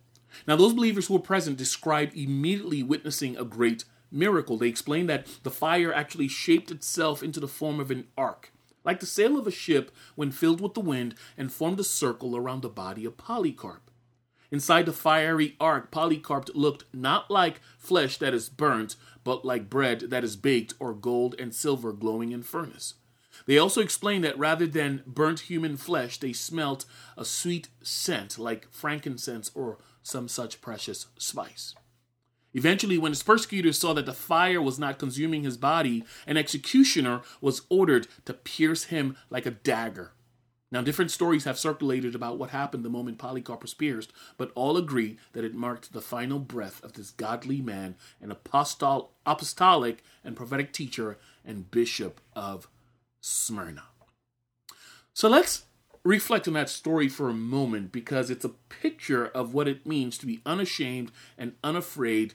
Now, 0.46 0.56
those 0.56 0.72
believers 0.72 1.06
who 1.06 1.14
were 1.14 1.20
present 1.20 1.56
described 1.56 2.16
immediately 2.16 2.82
witnessing 2.82 3.36
a 3.36 3.44
great 3.44 3.84
miracle. 4.10 4.56
They 4.56 4.68
explained 4.68 5.08
that 5.08 5.26
the 5.42 5.50
fire 5.50 5.92
actually 5.92 6.28
shaped 6.28 6.70
itself 6.70 7.22
into 7.22 7.40
the 7.40 7.48
form 7.48 7.80
of 7.80 7.90
an 7.90 8.06
ark, 8.16 8.52
like 8.84 9.00
the 9.00 9.06
sail 9.06 9.38
of 9.38 9.46
a 9.46 9.52
ship 9.52 9.90
when 10.14 10.30
filled 10.30 10.60
with 10.60 10.74
the 10.74 10.80
wind, 10.80 11.14
and 11.36 11.52
formed 11.52 11.80
a 11.80 11.84
circle 11.84 12.36
around 12.36 12.62
the 12.62 12.68
body 12.68 13.04
of 13.04 13.16
Polycarp. 13.16 13.90
Inside 14.50 14.86
the 14.86 14.92
fiery 14.92 15.56
ark, 15.60 15.92
Polycarp 15.92 16.50
looked 16.54 16.84
not 16.92 17.30
like 17.30 17.60
flesh 17.78 18.16
that 18.18 18.34
is 18.34 18.48
burnt, 18.48 18.96
but 19.22 19.44
like 19.44 19.70
bread 19.70 20.00
that 20.10 20.24
is 20.24 20.34
baked 20.34 20.74
or 20.80 20.92
gold 20.92 21.36
and 21.38 21.54
silver 21.54 21.92
glowing 21.92 22.32
in 22.32 22.42
furnace. 22.42 22.94
They 23.46 23.58
also 23.58 23.80
explained 23.80 24.24
that 24.24 24.38
rather 24.38 24.66
than 24.66 25.02
burnt 25.06 25.40
human 25.40 25.76
flesh, 25.76 26.18
they 26.18 26.32
smelt 26.32 26.84
a 27.16 27.24
sweet 27.24 27.68
scent 27.82 28.38
like 28.38 28.66
frankincense 28.72 29.50
or 29.54 29.78
some 30.02 30.28
such 30.28 30.60
precious 30.60 31.06
spice. 31.18 31.74
Eventually, 32.52 32.98
when 32.98 33.12
his 33.12 33.22
persecutors 33.22 33.78
saw 33.78 33.92
that 33.92 34.06
the 34.06 34.12
fire 34.12 34.60
was 34.60 34.78
not 34.78 34.98
consuming 34.98 35.44
his 35.44 35.56
body, 35.56 36.04
an 36.26 36.36
executioner 36.36 37.22
was 37.40 37.62
ordered 37.68 38.08
to 38.24 38.34
pierce 38.34 38.84
him 38.84 39.16
like 39.30 39.46
a 39.46 39.52
dagger. 39.52 40.12
Now, 40.72 40.82
different 40.82 41.10
stories 41.10 41.44
have 41.44 41.58
circulated 41.58 42.14
about 42.14 42.38
what 42.38 42.50
happened 42.50 42.84
the 42.84 42.90
moment 42.90 43.18
Polycarp 43.18 43.62
was 43.62 43.74
pierced, 43.74 44.12
but 44.36 44.52
all 44.54 44.76
agree 44.76 45.18
that 45.32 45.44
it 45.44 45.54
marked 45.54 45.92
the 45.92 46.00
final 46.00 46.38
breath 46.38 46.82
of 46.84 46.92
this 46.92 47.10
godly 47.10 47.60
man, 47.60 47.96
an 48.20 48.30
apostol- 48.30 49.12
apostolic 49.26 50.04
and 50.24 50.36
prophetic 50.36 50.72
teacher 50.72 51.18
and 51.44 51.70
bishop 51.70 52.20
of 52.34 52.68
Smyrna. 53.20 53.84
So 55.12 55.28
let's 55.28 55.64
reflect 56.04 56.48
on 56.48 56.54
that 56.54 56.70
story 56.70 57.08
for 57.08 57.28
a 57.28 57.34
moment 57.34 57.92
because 57.92 58.30
it's 58.30 58.44
a 58.44 58.50
picture 58.68 59.26
of 59.26 59.52
what 59.52 59.68
it 59.68 59.86
means 59.86 60.16
to 60.18 60.26
be 60.26 60.40
unashamed 60.46 61.12
and 61.36 61.52
unafraid 61.62 62.34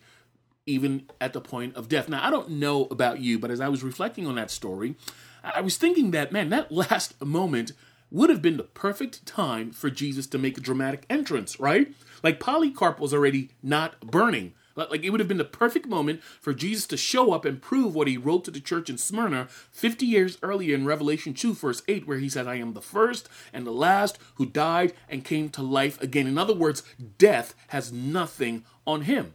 even 0.65 1.03
at 1.21 1.33
the 1.33 1.41
point 1.41 1.75
of 1.75 1.87
death. 1.89 2.09
Now, 2.09 2.25
I 2.25 2.31
don't 2.31 2.49
know 2.51 2.85
about 2.85 3.19
you, 3.19 3.37
but 3.37 3.51
as 3.51 3.61
I 3.61 3.69
was 3.69 3.83
reflecting 3.83 4.25
on 4.25 4.35
that 4.35 4.51
story, 4.51 4.95
I 5.43 5.61
was 5.61 5.77
thinking 5.77 6.11
that, 6.11 6.31
man, 6.31 6.49
that 6.49 6.71
last 6.71 7.21
moment 7.23 7.71
would 8.11 8.29
have 8.29 8.41
been 8.41 8.57
the 8.57 8.63
perfect 8.63 9.25
time 9.25 9.71
for 9.71 9.89
Jesus 9.89 10.27
to 10.27 10.37
make 10.37 10.57
a 10.57 10.61
dramatic 10.61 11.05
entrance, 11.09 11.59
right? 11.59 11.93
Like 12.23 12.39
Polycarp 12.39 12.99
was 12.99 13.13
already 13.13 13.49
not 13.61 13.99
burning. 13.99 14.53
Like 14.75 15.03
it 15.03 15.09
would 15.09 15.21
have 15.21 15.29
been 15.29 15.37
the 15.37 15.45
perfect 15.45 15.87
moment 15.87 16.21
for 16.23 16.53
Jesus 16.53 16.85
to 16.87 16.97
show 16.97 17.31
up 17.31 17.45
and 17.45 17.61
prove 17.61 17.95
what 17.95 18.09
he 18.09 18.17
wrote 18.17 18.43
to 18.45 18.51
the 18.51 18.59
church 18.59 18.89
in 18.89 18.97
Smyrna 18.97 19.47
50 19.71 20.05
years 20.05 20.37
earlier 20.43 20.75
in 20.75 20.85
Revelation 20.85 21.33
2, 21.33 21.53
verse 21.53 21.81
8, 21.87 22.05
where 22.05 22.17
he 22.17 22.27
said, 22.27 22.45
I 22.45 22.55
am 22.55 22.73
the 22.73 22.81
first 22.81 23.29
and 23.53 23.65
the 23.65 23.71
last 23.71 24.19
who 24.35 24.45
died 24.45 24.93
and 25.07 25.23
came 25.23 25.49
to 25.49 25.61
life 25.61 26.01
again. 26.01 26.27
In 26.27 26.37
other 26.37 26.53
words, 26.53 26.83
death 27.17 27.55
has 27.67 27.93
nothing 27.93 28.65
on 28.85 29.01
him. 29.01 29.33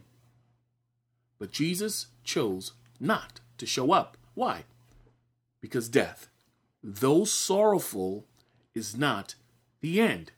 But 1.39 1.51
Jesus 1.51 2.07
chose 2.23 2.73
not 2.99 3.39
to 3.57 3.65
show 3.65 3.91
up. 3.91 4.17
Why? 4.35 4.65
Because 5.59 5.89
death, 5.89 6.29
though 6.83 7.25
sorrowful, 7.25 8.27
is 8.75 8.95
not 8.95 9.35
the 9.81 9.99
end. 9.99 10.31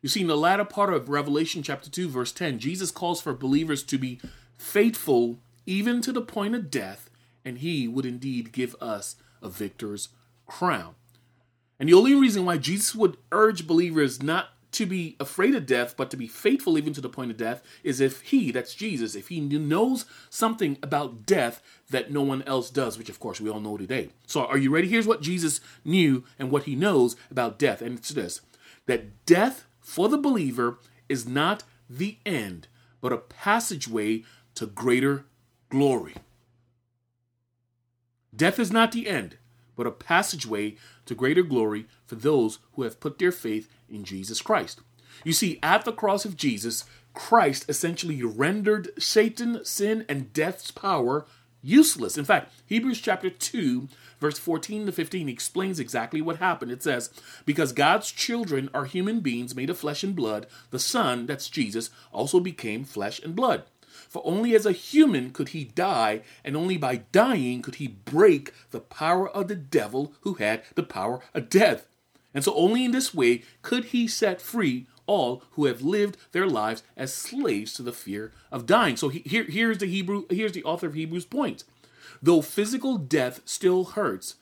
You 0.00 0.08
see, 0.08 0.20
in 0.20 0.28
the 0.28 0.36
latter 0.36 0.64
part 0.64 0.92
of 0.92 1.08
Revelation 1.08 1.62
chapter 1.62 1.90
2, 1.90 2.08
verse 2.08 2.32
10, 2.32 2.58
Jesus 2.60 2.90
calls 2.90 3.20
for 3.20 3.34
believers 3.34 3.82
to 3.84 3.98
be 3.98 4.20
faithful 4.56 5.38
even 5.66 6.00
to 6.02 6.12
the 6.12 6.22
point 6.22 6.54
of 6.54 6.70
death, 6.70 7.10
and 7.44 7.58
he 7.58 7.88
would 7.88 8.06
indeed 8.06 8.52
give 8.52 8.76
us 8.80 9.16
a 9.42 9.48
victor's 9.48 10.08
crown. 10.46 10.94
And 11.80 11.88
the 11.88 11.94
only 11.94 12.14
reason 12.14 12.44
why 12.44 12.58
Jesus 12.58 12.94
would 12.94 13.16
urge 13.32 13.66
believers 13.66 14.22
not 14.22 14.50
to 14.72 14.86
be 14.86 15.16
afraid 15.18 15.54
of 15.54 15.66
death, 15.66 15.96
but 15.96 16.10
to 16.10 16.16
be 16.16 16.26
faithful 16.28 16.78
even 16.78 16.92
to 16.92 17.00
the 17.00 17.08
point 17.08 17.30
of 17.30 17.36
death, 17.36 17.62
is 17.82 18.00
if 18.00 18.20
he, 18.22 18.52
that's 18.52 18.74
Jesus, 18.74 19.14
if 19.14 19.28
he 19.28 19.40
knows 19.40 20.04
something 20.30 20.78
about 20.82 21.26
death 21.26 21.62
that 21.90 22.12
no 22.12 22.22
one 22.22 22.42
else 22.42 22.70
does, 22.70 22.98
which 22.98 23.08
of 23.08 23.18
course 23.18 23.40
we 23.40 23.50
all 23.50 23.60
know 23.60 23.76
today. 23.76 24.10
So 24.26 24.44
are 24.44 24.58
you 24.58 24.70
ready? 24.70 24.88
Here's 24.88 25.06
what 25.06 25.22
Jesus 25.22 25.60
knew 25.84 26.24
and 26.38 26.50
what 26.50 26.64
he 26.64 26.76
knows 26.76 27.16
about 27.30 27.58
death. 27.58 27.82
And 27.82 27.98
it's 27.98 28.10
this 28.10 28.42
that 28.86 29.24
death 29.26 29.66
for 29.88 30.10
the 30.10 30.18
believer 30.18 30.78
is 31.08 31.26
not 31.26 31.64
the 31.88 32.18
end, 32.26 32.68
but 33.00 33.10
a 33.10 33.16
passageway 33.16 34.22
to 34.54 34.66
greater 34.66 35.24
glory. 35.70 36.14
Death 38.36 38.58
is 38.58 38.70
not 38.70 38.92
the 38.92 39.08
end, 39.08 39.38
but 39.76 39.86
a 39.86 39.90
passageway 39.90 40.76
to 41.06 41.14
greater 41.14 41.42
glory 41.42 41.86
for 42.04 42.16
those 42.16 42.58
who 42.74 42.82
have 42.82 43.00
put 43.00 43.18
their 43.18 43.32
faith 43.32 43.70
in 43.88 44.04
Jesus 44.04 44.42
Christ. 44.42 44.82
You 45.24 45.32
see, 45.32 45.58
at 45.62 45.86
the 45.86 45.92
cross 45.92 46.26
of 46.26 46.36
Jesus, 46.36 46.84
Christ 47.14 47.64
essentially 47.66 48.22
rendered 48.22 48.90
Satan, 48.98 49.64
sin, 49.64 50.04
and 50.06 50.34
death's 50.34 50.70
power 50.70 51.24
useless. 51.68 52.16
In 52.16 52.24
fact, 52.24 52.52
Hebrews 52.66 53.00
chapter 53.00 53.30
2, 53.30 53.88
verse 54.20 54.38
14 54.38 54.86
to 54.86 54.92
15 54.92 55.28
explains 55.28 55.78
exactly 55.78 56.20
what 56.20 56.38
happened. 56.38 56.72
It 56.72 56.82
says, 56.82 57.10
Because 57.44 57.72
God's 57.72 58.10
children 58.10 58.70
are 58.72 58.84
human 58.84 59.20
beings 59.20 59.54
made 59.54 59.70
of 59.70 59.78
flesh 59.78 60.02
and 60.02 60.16
blood, 60.16 60.46
the 60.70 60.78
Son, 60.78 61.26
that's 61.26 61.48
Jesus, 61.48 61.90
also 62.12 62.40
became 62.40 62.84
flesh 62.84 63.20
and 63.20 63.36
blood. 63.36 63.64
For 64.08 64.22
only 64.24 64.54
as 64.54 64.64
a 64.64 64.72
human 64.72 65.30
could 65.30 65.50
he 65.50 65.64
die, 65.64 66.22
and 66.44 66.56
only 66.56 66.78
by 66.78 67.02
dying 67.12 67.62
could 67.62 67.76
he 67.76 67.88
break 67.88 68.52
the 68.70 68.80
power 68.80 69.28
of 69.28 69.48
the 69.48 69.56
devil 69.56 70.14
who 70.22 70.34
had 70.34 70.62
the 70.74 70.82
power 70.82 71.20
of 71.34 71.50
death. 71.50 71.86
And 72.32 72.42
so 72.44 72.54
only 72.54 72.84
in 72.84 72.92
this 72.92 73.14
way 73.14 73.42
could 73.62 73.86
he 73.86 74.06
set 74.06 74.40
free 74.40 74.86
all 75.08 75.42
who 75.52 75.64
have 75.64 75.82
lived 75.82 76.16
their 76.30 76.46
lives 76.46 76.84
as 76.96 77.12
slaves 77.12 77.72
to 77.72 77.82
the 77.82 77.92
fear 77.92 78.30
of 78.52 78.66
dying. 78.66 78.96
So 78.96 79.08
he, 79.08 79.20
here, 79.20 79.44
here's 79.44 79.78
the 79.78 79.86
Hebrew, 79.86 80.26
here's 80.30 80.52
the 80.52 80.62
author 80.62 80.86
of 80.86 80.94
Hebrews 80.94 81.24
point. 81.24 81.64
Though 82.22 82.42
physical 82.42 82.96
death 82.96 83.40
still 83.44 83.84
hurts, 83.84 84.36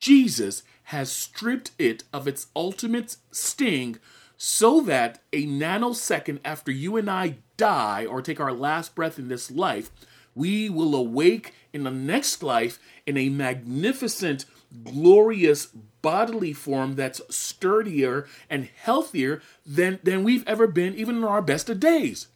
Jesus 0.00 0.62
has 0.84 1.10
stripped 1.10 1.72
it 1.78 2.04
of 2.12 2.26
its 2.26 2.46
ultimate 2.54 3.16
sting 3.30 3.98
so 4.36 4.80
that 4.82 5.20
a 5.32 5.46
nanosecond 5.46 6.40
after 6.44 6.70
you 6.70 6.96
and 6.96 7.10
I 7.10 7.38
die 7.56 8.04
or 8.06 8.22
take 8.22 8.40
our 8.40 8.52
last 8.52 8.94
breath 8.94 9.18
in 9.18 9.28
this 9.28 9.50
life, 9.50 9.90
we 10.34 10.68
will 10.68 10.94
awake 10.94 11.54
in 11.72 11.84
the 11.84 11.90
next 11.90 12.42
life 12.42 12.78
in 13.06 13.16
a 13.16 13.30
magnificent, 13.30 14.44
glorious 14.84 15.68
bodily 16.06 16.52
form 16.52 16.94
that's 16.94 17.20
sturdier 17.28 18.28
and 18.48 18.68
healthier 18.80 19.42
than, 19.66 19.98
than 20.04 20.22
we've 20.22 20.46
ever 20.46 20.68
been, 20.68 20.94
even 20.94 21.16
in 21.16 21.24
our 21.24 21.42
best 21.42 21.68
of 21.68 21.80
days. 21.80 22.28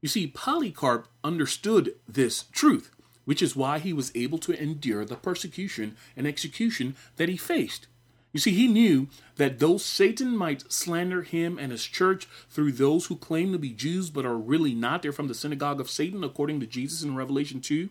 You 0.00 0.08
see, 0.08 0.26
Polycarp 0.26 1.06
understood 1.22 1.96
this 2.08 2.44
truth, 2.44 2.90
which 3.26 3.42
is 3.42 3.54
why 3.54 3.78
he 3.78 3.92
was 3.92 4.10
able 4.14 4.38
to 4.38 4.58
endure 4.58 5.04
the 5.04 5.16
persecution 5.16 5.98
and 6.16 6.26
execution 6.26 6.96
that 7.16 7.28
he 7.28 7.36
faced. 7.36 7.88
You 8.32 8.40
see, 8.40 8.52
he 8.52 8.68
knew 8.68 9.08
that 9.36 9.58
though 9.58 9.76
Satan 9.76 10.34
might 10.34 10.72
slander 10.72 11.20
him 11.20 11.58
and 11.58 11.72
his 11.72 11.84
church 11.84 12.26
through 12.48 12.72
those 12.72 13.04
who 13.06 13.16
claim 13.16 13.52
to 13.52 13.58
be 13.58 13.68
Jews 13.68 14.08
but 14.08 14.24
are 14.24 14.38
really 14.38 14.72
not, 14.72 15.02
they're 15.02 15.12
from 15.12 15.28
the 15.28 15.34
synagogue 15.34 15.78
of 15.78 15.90
Satan, 15.90 16.24
according 16.24 16.58
to 16.60 16.66
Jesus 16.66 17.02
in 17.02 17.16
Revelation 17.16 17.60
2. 17.60 17.90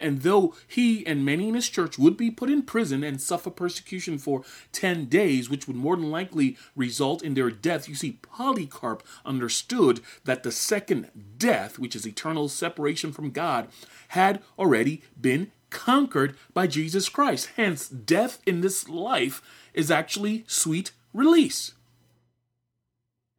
And 0.00 0.22
though 0.22 0.54
he 0.66 1.06
and 1.06 1.24
many 1.24 1.48
in 1.48 1.54
his 1.54 1.68
church 1.68 1.98
would 1.98 2.16
be 2.16 2.30
put 2.30 2.50
in 2.50 2.62
prison 2.62 3.02
and 3.02 3.20
suffer 3.20 3.50
persecution 3.50 4.18
for 4.18 4.42
10 4.72 5.06
days, 5.06 5.48
which 5.48 5.66
would 5.66 5.76
more 5.76 5.96
than 5.96 6.10
likely 6.10 6.56
result 6.76 7.22
in 7.22 7.34
their 7.34 7.50
death, 7.50 7.88
you 7.88 7.94
see, 7.94 8.18
Polycarp 8.22 9.02
understood 9.24 10.00
that 10.24 10.42
the 10.42 10.52
second 10.52 11.10
death, 11.38 11.78
which 11.78 11.96
is 11.96 12.06
eternal 12.06 12.48
separation 12.48 13.12
from 13.12 13.30
God, 13.30 13.68
had 14.08 14.42
already 14.58 15.02
been 15.20 15.52
conquered 15.70 16.36
by 16.52 16.66
Jesus 16.66 17.08
Christ. 17.08 17.50
Hence, 17.56 17.88
death 17.88 18.40
in 18.46 18.60
this 18.60 18.88
life 18.88 19.42
is 19.74 19.90
actually 19.90 20.44
sweet 20.46 20.92
release. 21.12 21.72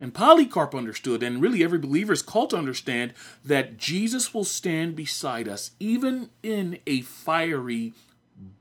And 0.06 0.14
Polycarp 0.14 0.76
understood, 0.76 1.24
and 1.24 1.42
really 1.42 1.64
every 1.64 1.80
believer 1.80 2.14
is 2.14 2.22
called 2.22 2.52
to 2.52 2.58
understand, 2.58 3.16
that 3.44 3.78
Jesus 3.80 4.36
will 4.36 4.44
stand 4.44 4.96
beside 4.96 5.48
us 5.48 5.72
even 5.80 6.30
in 6.44 6.78
a 6.86 7.02
fiery 7.02 7.94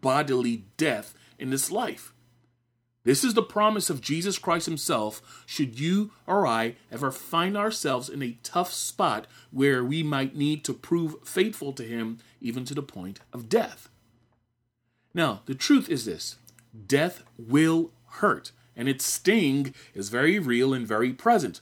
bodily 0.00 0.64
death 0.78 1.12
in 1.38 1.50
this 1.50 1.70
life. 1.70 2.14
This 3.02 3.22
is 3.22 3.34
the 3.34 3.42
promise 3.42 3.90
of 3.90 4.00
Jesus 4.00 4.38
Christ 4.38 4.64
Himself, 4.64 5.44
should 5.44 5.78
you 5.78 6.12
or 6.26 6.46
I 6.46 6.76
ever 6.90 7.10
find 7.10 7.58
ourselves 7.58 8.08
in 8.08 8.22
a 8.22 8.38
tough 8.42 8.72
spot 8.72 9.26
where 9.50 9.84
we 9.84 10.02
might 10.02 10.34
need 10.34 10.64
to 10.64 10.72
prove 10.72 11.16
faithful 11.28 11.74
to 11.74 11.82
Him, 11.82 12.20
even 12.40 12.64
to 12.64 12.72
the 12.74 12.82
point 12.82 13.20
of 13.34 13.50
death. 13.50 13.90
Now, 15.12 15.42
the 15.44 15.54
truth 15.54 15.90
is 15.90 16.06
this 16.06 16.36
death 16.86 17.22
will 17.36 17.90
hurt 18.06 18.52
and 18.76 18.88
its 18.88 19.04
sting 19.04 19.74
is 19.94 20.08
very 20.08 20.38
real 20.38 20.72
and 20.74 20.86
very 20.86 21.12
present. 21.12 21.60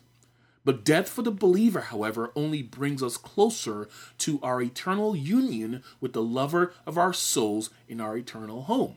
But 0.64 0.84
death 0.84 1.08
for 1.08 1.22
the 1.22 1.32
believer, 1.32 1.80
however, 1.80 2.30
only 2.36 2.62
brings 2.62 3.02
us 3.02 3.16
closer 3.16 3.88
to 4.18 4.38
our 4.42 4.62
eternal 4.62 5.16
union 5.16 5.82
with 6.00 6.12
the 6.12 6.22
lover 6.22 6.72
of 6.86 6.96
our 6.96 7.12
souls 7.12 7.70
in 7.88 8.00
our 8.00 8.16
eternal 8.16 8.62
home. 8.62 8.96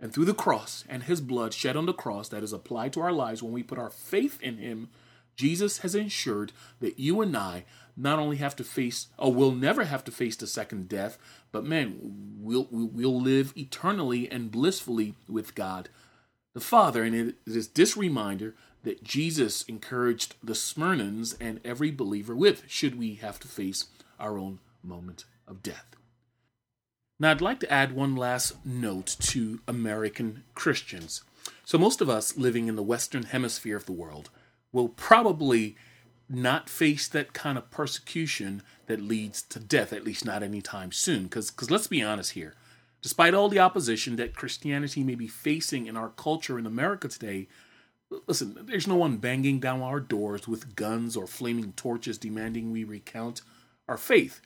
And 0.00 0.12
through 0.12 0.26
the 0.26 0.34
cross 0.34 0.84
and 0.88 1.04
his 1.04 1.20
blood 1.20 1.52
shed 1.54 1.76
on 1.76 1.86
the 1.86 1.92
cross 1.92 2.28
that 2.28 2.42
is 2.42 2.52
applied 2.52 2.92
to 2.92 3.00
our 3.00 3.12
lives 3.12 3.42
when 3.42 3.52
we 3.52 3.62
put 3.62 3.78
our 3.78 3.90
faith 3.90 4.40
in 4.40 4.58
him, 4.58 4.88
Jesus 5.36 5.78
has 5.78 5.94
ensured 5.94 6.52
that 6.80 6.98
you 6.98 7.20
and 7.20 7.36
I 7.36 7.64
not 7.96 8.18
only 8.18 8.36
have 8.36 8.56
to 8.56 8.64
face, 8.64 9.08
or 9.18 9.32
will 9.32 9.52
never 9.52 9.84
have 9.84 10.04
to 10.04 10.12
face 10.12 10.36
the 10.36 10.46
second 10.46 10.88
death, 10.88 11.16
but 11.52 11.64
man, 11.64 11.96
we'll, 12.40 12.68
we'll 12.70 13.20
live 13.20 13.52
eternally 13.56 14.30
and 14.30 14.50
blissfully 14.50 15.14
with 15.28 15.54
God 15.54 15.88
the 16.54 16.60
Father, 16.60 17.02
and 17.02 17.14
it 17.14 17.34
is 17.46 17.68
this 17.68 17.96
reminder 17.96 18.54
that 18.84 19.02
Jesus 19.02 19.62
encouraged 19.62 20.36
the 20.42 20.52
Smyrnans 20.52 21.34
and 21.40 21.60
every 21.64 21.90
believer 21.90 22.34
with, 22.36 22.64
should 22.68 22.96
we 22.98 23.16
have 23.16 23.40
to 23.40 23.48
face 23.48 23.86
our 24.20 24.38
own 24.38 24.60
moment 24.82 25.24
of 25.48 25.62
death. 25.62 25.96
Now, 27.18 27.30
I'd 27.30 27.40
like 27.40 27.60
to 27.60 27.72
add 27.72 27.92
one 27.92 28.16
last 28.16 28.64
note 28.64 29.16
to 29.20 29.60
American 29.66 30.44
Christians. 30.54 31.22
So, 31.64 31.78
most 31.78 32.00
of 32.00 32.10
us 32.10 32.36
living 32.36 32.68
in 32.68 32.76
the 32.76 32.82
Western 32.82 33.24
Hemisphere 33.24 33.76
of 33.76 33.86
the 33.86 33.92
world 33.92 34.30
will 34.72 34.88
probably 34.88 35.76
not 36.28 36.68
face 36.68 37.06
that 37.08 37.32
kind 37.32 37.56
of 37.56 37.70
persecution 37.70 38.62
that 38.86 39.00
leads 39.00 39.42
to 39.42 39.60
death, 39.60 39.92
at 39.92 40.04
least 40.04 40.24
not 40.24 40.42
anytime 40.42 40.90
soon. 40.90 41.24
Because 41.24 41.70
let's 41.70 41.86
be 41.86 42.02
honest 42.02 42.32
here 42.32 42.54
Despite 43.04 43.34
all 43.34 43.50
the 43.50 43.58
opposition 43.58 44.16
that 44.16 44.34
Christianity 44.34 45.04
may 45.04 45.14
be 45.14 45.28
facing 45.28 45.86
in 45.86 45.94
our 45.94 46.08
culture 46.08 46.58
in 46.58 46.64
America 46.64 47.06
today, 47.06 47.48
listen, 48.26 48.56
there's 48.62 48.86
no 48.86 48.94
one 48.94 49.18
banging 49.18 49.60
down 49.60 49.82
our 49.82 50.00
doors 50.00 50.48
with 50.48 50.74
guns 50.74 51.14
or 51.14 51.26
flaming 51.26 51.74
torches 51.74 52.16
demanding 52.16 52.72
we 52.72 52.82
recount 52.82 53.42
our 53.90 53.98
faith. 53.98 54.40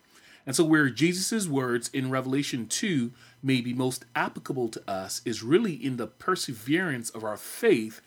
And 0.45 0.57
so, 0.57 0.65
where 0.65 0.91
Jesus' 0.91 1.47
words 1.47 1.89
in 1.91 2.11
Revelation 2.11 2.67
2 2.67 3.13
may 3.45 3.61
be 3.61 3.75
most 3.75 4.07
applicable 4.17 4.71
to 4.71 4.91
us 4.91 5.23
is 5.25 5.45
really 5.45 5.75
in 5.75 5.97
the 5.97 6.09
perseverance 6.09 7.11
of 7.11 7.23
our 7.23 7.37
faith, 7.37 8.01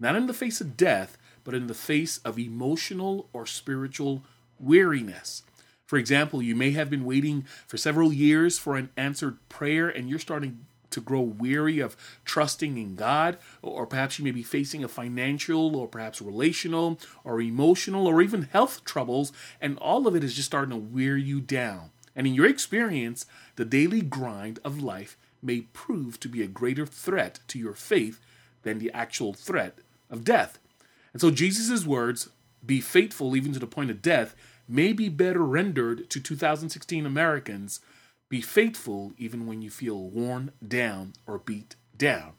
not 0.00 0.16
in 0.16 0.26
the 0.26 0.32
face 0.32 0.62
of 0.62 0.74
death, 0.74 1.18
but 1.44 1.52
in 1.52 1.66
the 1.66 1.74
face 1.74 2.16
of 2.24 2.38
emotional 2.38 3.28
or 3.34 3.44
spiritual 3.44 4.24
weariness. 4.58 5.42
For 5.88 5.96
example, 5.96 6.42
you 6.42 6.54
may 6.54 6.72
have 6.72 6.90
been 6.90 7.06
waiting 7.06 7.46
for 7.66 7.78
several 7.78 8.12
years 8.12 8.58
for 8.58 8.76
an 8.76 8.90
answered 8.94 9.38
prayer 9.48 9.88
and 9.88 10.06
you're 10.06 10.18
starting 10.18 10.66
to 10.90 11.00
grow 11.00 11.22
weary 11.22 11.80
of 11.80 11.96
trusting 12.26 12.76
in 12.76 12.94
God, 12.94 13.38
or 13.62 13.86
perhaps 13.86 14.18
you 14.18 14.24
may 14.24 14.30
be 14.30 14.42
facing 14.42 14.84
a 14.84 14.88
financial 14.88 15.74
or 15.74 15.88
perhaps 15.88 16.20
relational 16.20 16.98
or 17.24 17.40
emotional 17.40 18.06
or 18.06 18.20
even 18.20 18.42
health 18.42 18.84
troubles, 18.84 19.32
and 19.62 19.78
all 19.78 20.06
of 20.06 20.14
it 20.14 20.22
is 20.22 20.34
just 20.34 20.48
starting 20.48 20.70
to 20.70 20.76
wear 20.76 21.16
you 21.16 21.40
down. 21.40 21.90
And 22.14 22.26
in 22.26 22.34
your 22.34 22.46
experience, 22.46 23.24
the 23.56 23.64
daily 23.64 24.02
grind 24.02 24.58
of 24.64 24.82
life 24.82 25.16
may 25.42 25.62
prove 25.72 26.20
to 26.20 26.28
be 26.28 26.42
a 26.42 26.48
greater 26.48 26.84
threat 26.84 27.40
to 27.48 27.58
your 27.58 27.74
faith 27.74 28.20
than 28.62 28.78
the 28.78 28.92
actual 28.92 29.32
threat 29.32 29.78
of 30.10 30.22
death. 30.22 30.58
And 31.14 31.22
so 31.22 31.30
Jesus' 31.30 31.86
words, 31.86 32.28
be 32.64 32.82
faithful 32.82 33.34
even 33.34 33.54
to 33.54 33.58
the 33.58 33.66
point 33.66 33.90
of 33.90 34.02
death, 34.02 34.36
may 34.68 34.92
be 34.92 35.08
better 35.08 35.44
rendered 35.44 36.10
to 36.10 36.20
2016 36.20 37.06
Americans 37.06 37.80
be 38.28 38.40
faithful 38.42 39.12
even 39.16 39.46
when 39.46 39.62
you 39.62 39.70
feel 39.70 40.10
worn 40.10 40.52
down 40.66 41.14
or 41.26 41.38
beat 41.38 41.76
down. 41.96 42.32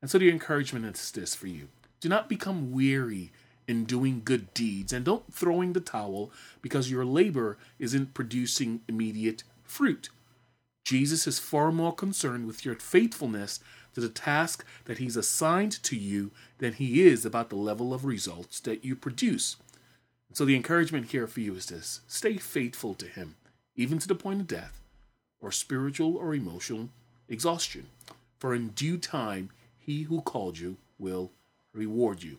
And 0.00 0.10
so 0.10 0.18
the 0.18 0.30
encouragement 0.30 0.84
is 0.84 1.10
this 1.12 1.34
for 1.34 1.46
you 1.46 1.68
do 2.00 2.08
not 2.08 2.28
become 2.28 2.72
weary 2.72 3.30
in 3.68 3.84
doing 3.84 4.22
good 4.24 4.52
deeds 4.54 4.92
and 4.92 5.04
don't 5.04 5.32
throw 5.32 5.60
in 5.60 5.72
the 5.72 5.80
towel 5.80 6.32
because 6.60 6.90
your 6.90 7.04
labor 7.04 7.56
isn't 7.78 8.12
producing 8.12 8.80
immediate 8.88 9.44
fruit. 9.62 10.08
Jesus 10.84 11.28
is 11.28 11.38
far 11.38 11.70
more 11.70 11.94
concerned 11.94 12.48
with 12.48 12.64
your 12.64 12.74
faithfulness 12.74 13.60
to 13.94 14.00
the 14.00 14.08
task 14.08 14.64
that 14.86 14.98
he's 14.98 15.16
assigned 15.16 15.80
to 15.84 15.96
you 15.96 16.32
than 16.58 16.72
he 16.72 17.06
is 17.06 17.24
about 17.24 17.50
the 17.50 17.56
level 17.56 17.94
of 17.94 18.04
results 18.04 18.58
that 18.60 18.84
you 18.84 18.96
produce. 18.96 19.56
So 20.34 20.46
the 20.46 20.56
encouragement 20.56 21.10
here 21.10 21.26
for 21.26 21.40
you 21.40 21.54
is 21.54 21.66
this 21.66 22.00
stay 22.06 22.38
faithful 22.38 22.94
to 22.94 23.06
Him, 23.06 23.36
even 23.76 23.98
to 23.98 24.08
the 24.08 24.14
point 24.14 24.40
of 24.40 24.46
death, 24.46 24.80
or 25.40 25.52
spiritual 25.52 26.16
or 26.16 26.34
emotional 26.34 26.88
exhaustion. 27.28 27.88
For 28.38 28.54
in 28.54 28.68
due 28.68 28.96
time, 28.96 29.50
He 29.78 30.02
who 30.02 30.22
called 30.22 30.58
you 30.58 30.78
will 30.98 31.32
reward 31.74 32.22
you. 32.22 32.38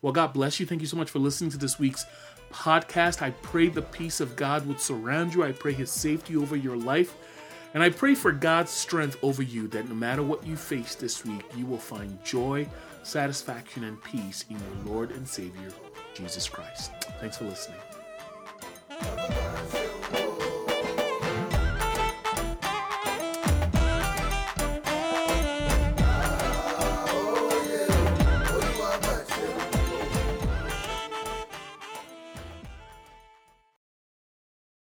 Well, 0.00 0.12
God 0.12 0.32
bless 0.32 0.58
you. 0.58 0.66
Thank 0.66 0.80
you 0.80 0.86
so 0.86 0.96
much 0.96 1.10
for 1.10 1.18
listening 1.18 1.50
to 1.50 1.58
this 1.58 1.78
week's 1.78 2.06
podcast. 2.50 3.20
I 3.20 3.30
pray 3.30 3.68
the 3.68 3.82
peace 3.82 4.20
of 4.20 4.36
God 4.36 4.66
would 4.66 4.80
surround 4.80 5.34
you. 5.34 5.44
I 5.44 5.52
pray 5.52 5.72
His 5.72 5.90
safety 5.90 6.36
over 6.36 6.56
your 6.56 6.76
life. 6.76 7.14
And 7.74 7.82
I 7.82 7.90
pray 7.90 8.14
for 8.14 8.32
God's 8.32 8.70
strength 8.70 9.18
over 9.22 9.42
you 9.42 9.68
that 9.68 9.88
no 9.88 9.94
matter 9.94 10.22
what 10.22 10.46
you 10.46 10.56
face 10.56 10.94
this 10.94 11.26
week, 11.26 11.44
you 11.54 11.66
will 11.66 11.76
find 11.76 12.22
joy, 12.24 12.66
satisfaction, 13.08 13.84
and 13.84 14.02
peace 14.04 14.44
in 14.50 14.58
your 14.58 14.94
Lord 14.94 15.10
and 15.12 15.26
Savior, 15.26 15.72
Jesus 16.14 16.48
Christ. 16.48 16.92
Thanks 17.20 17.38
for 17.38 17.44
listening. 17.44 17.78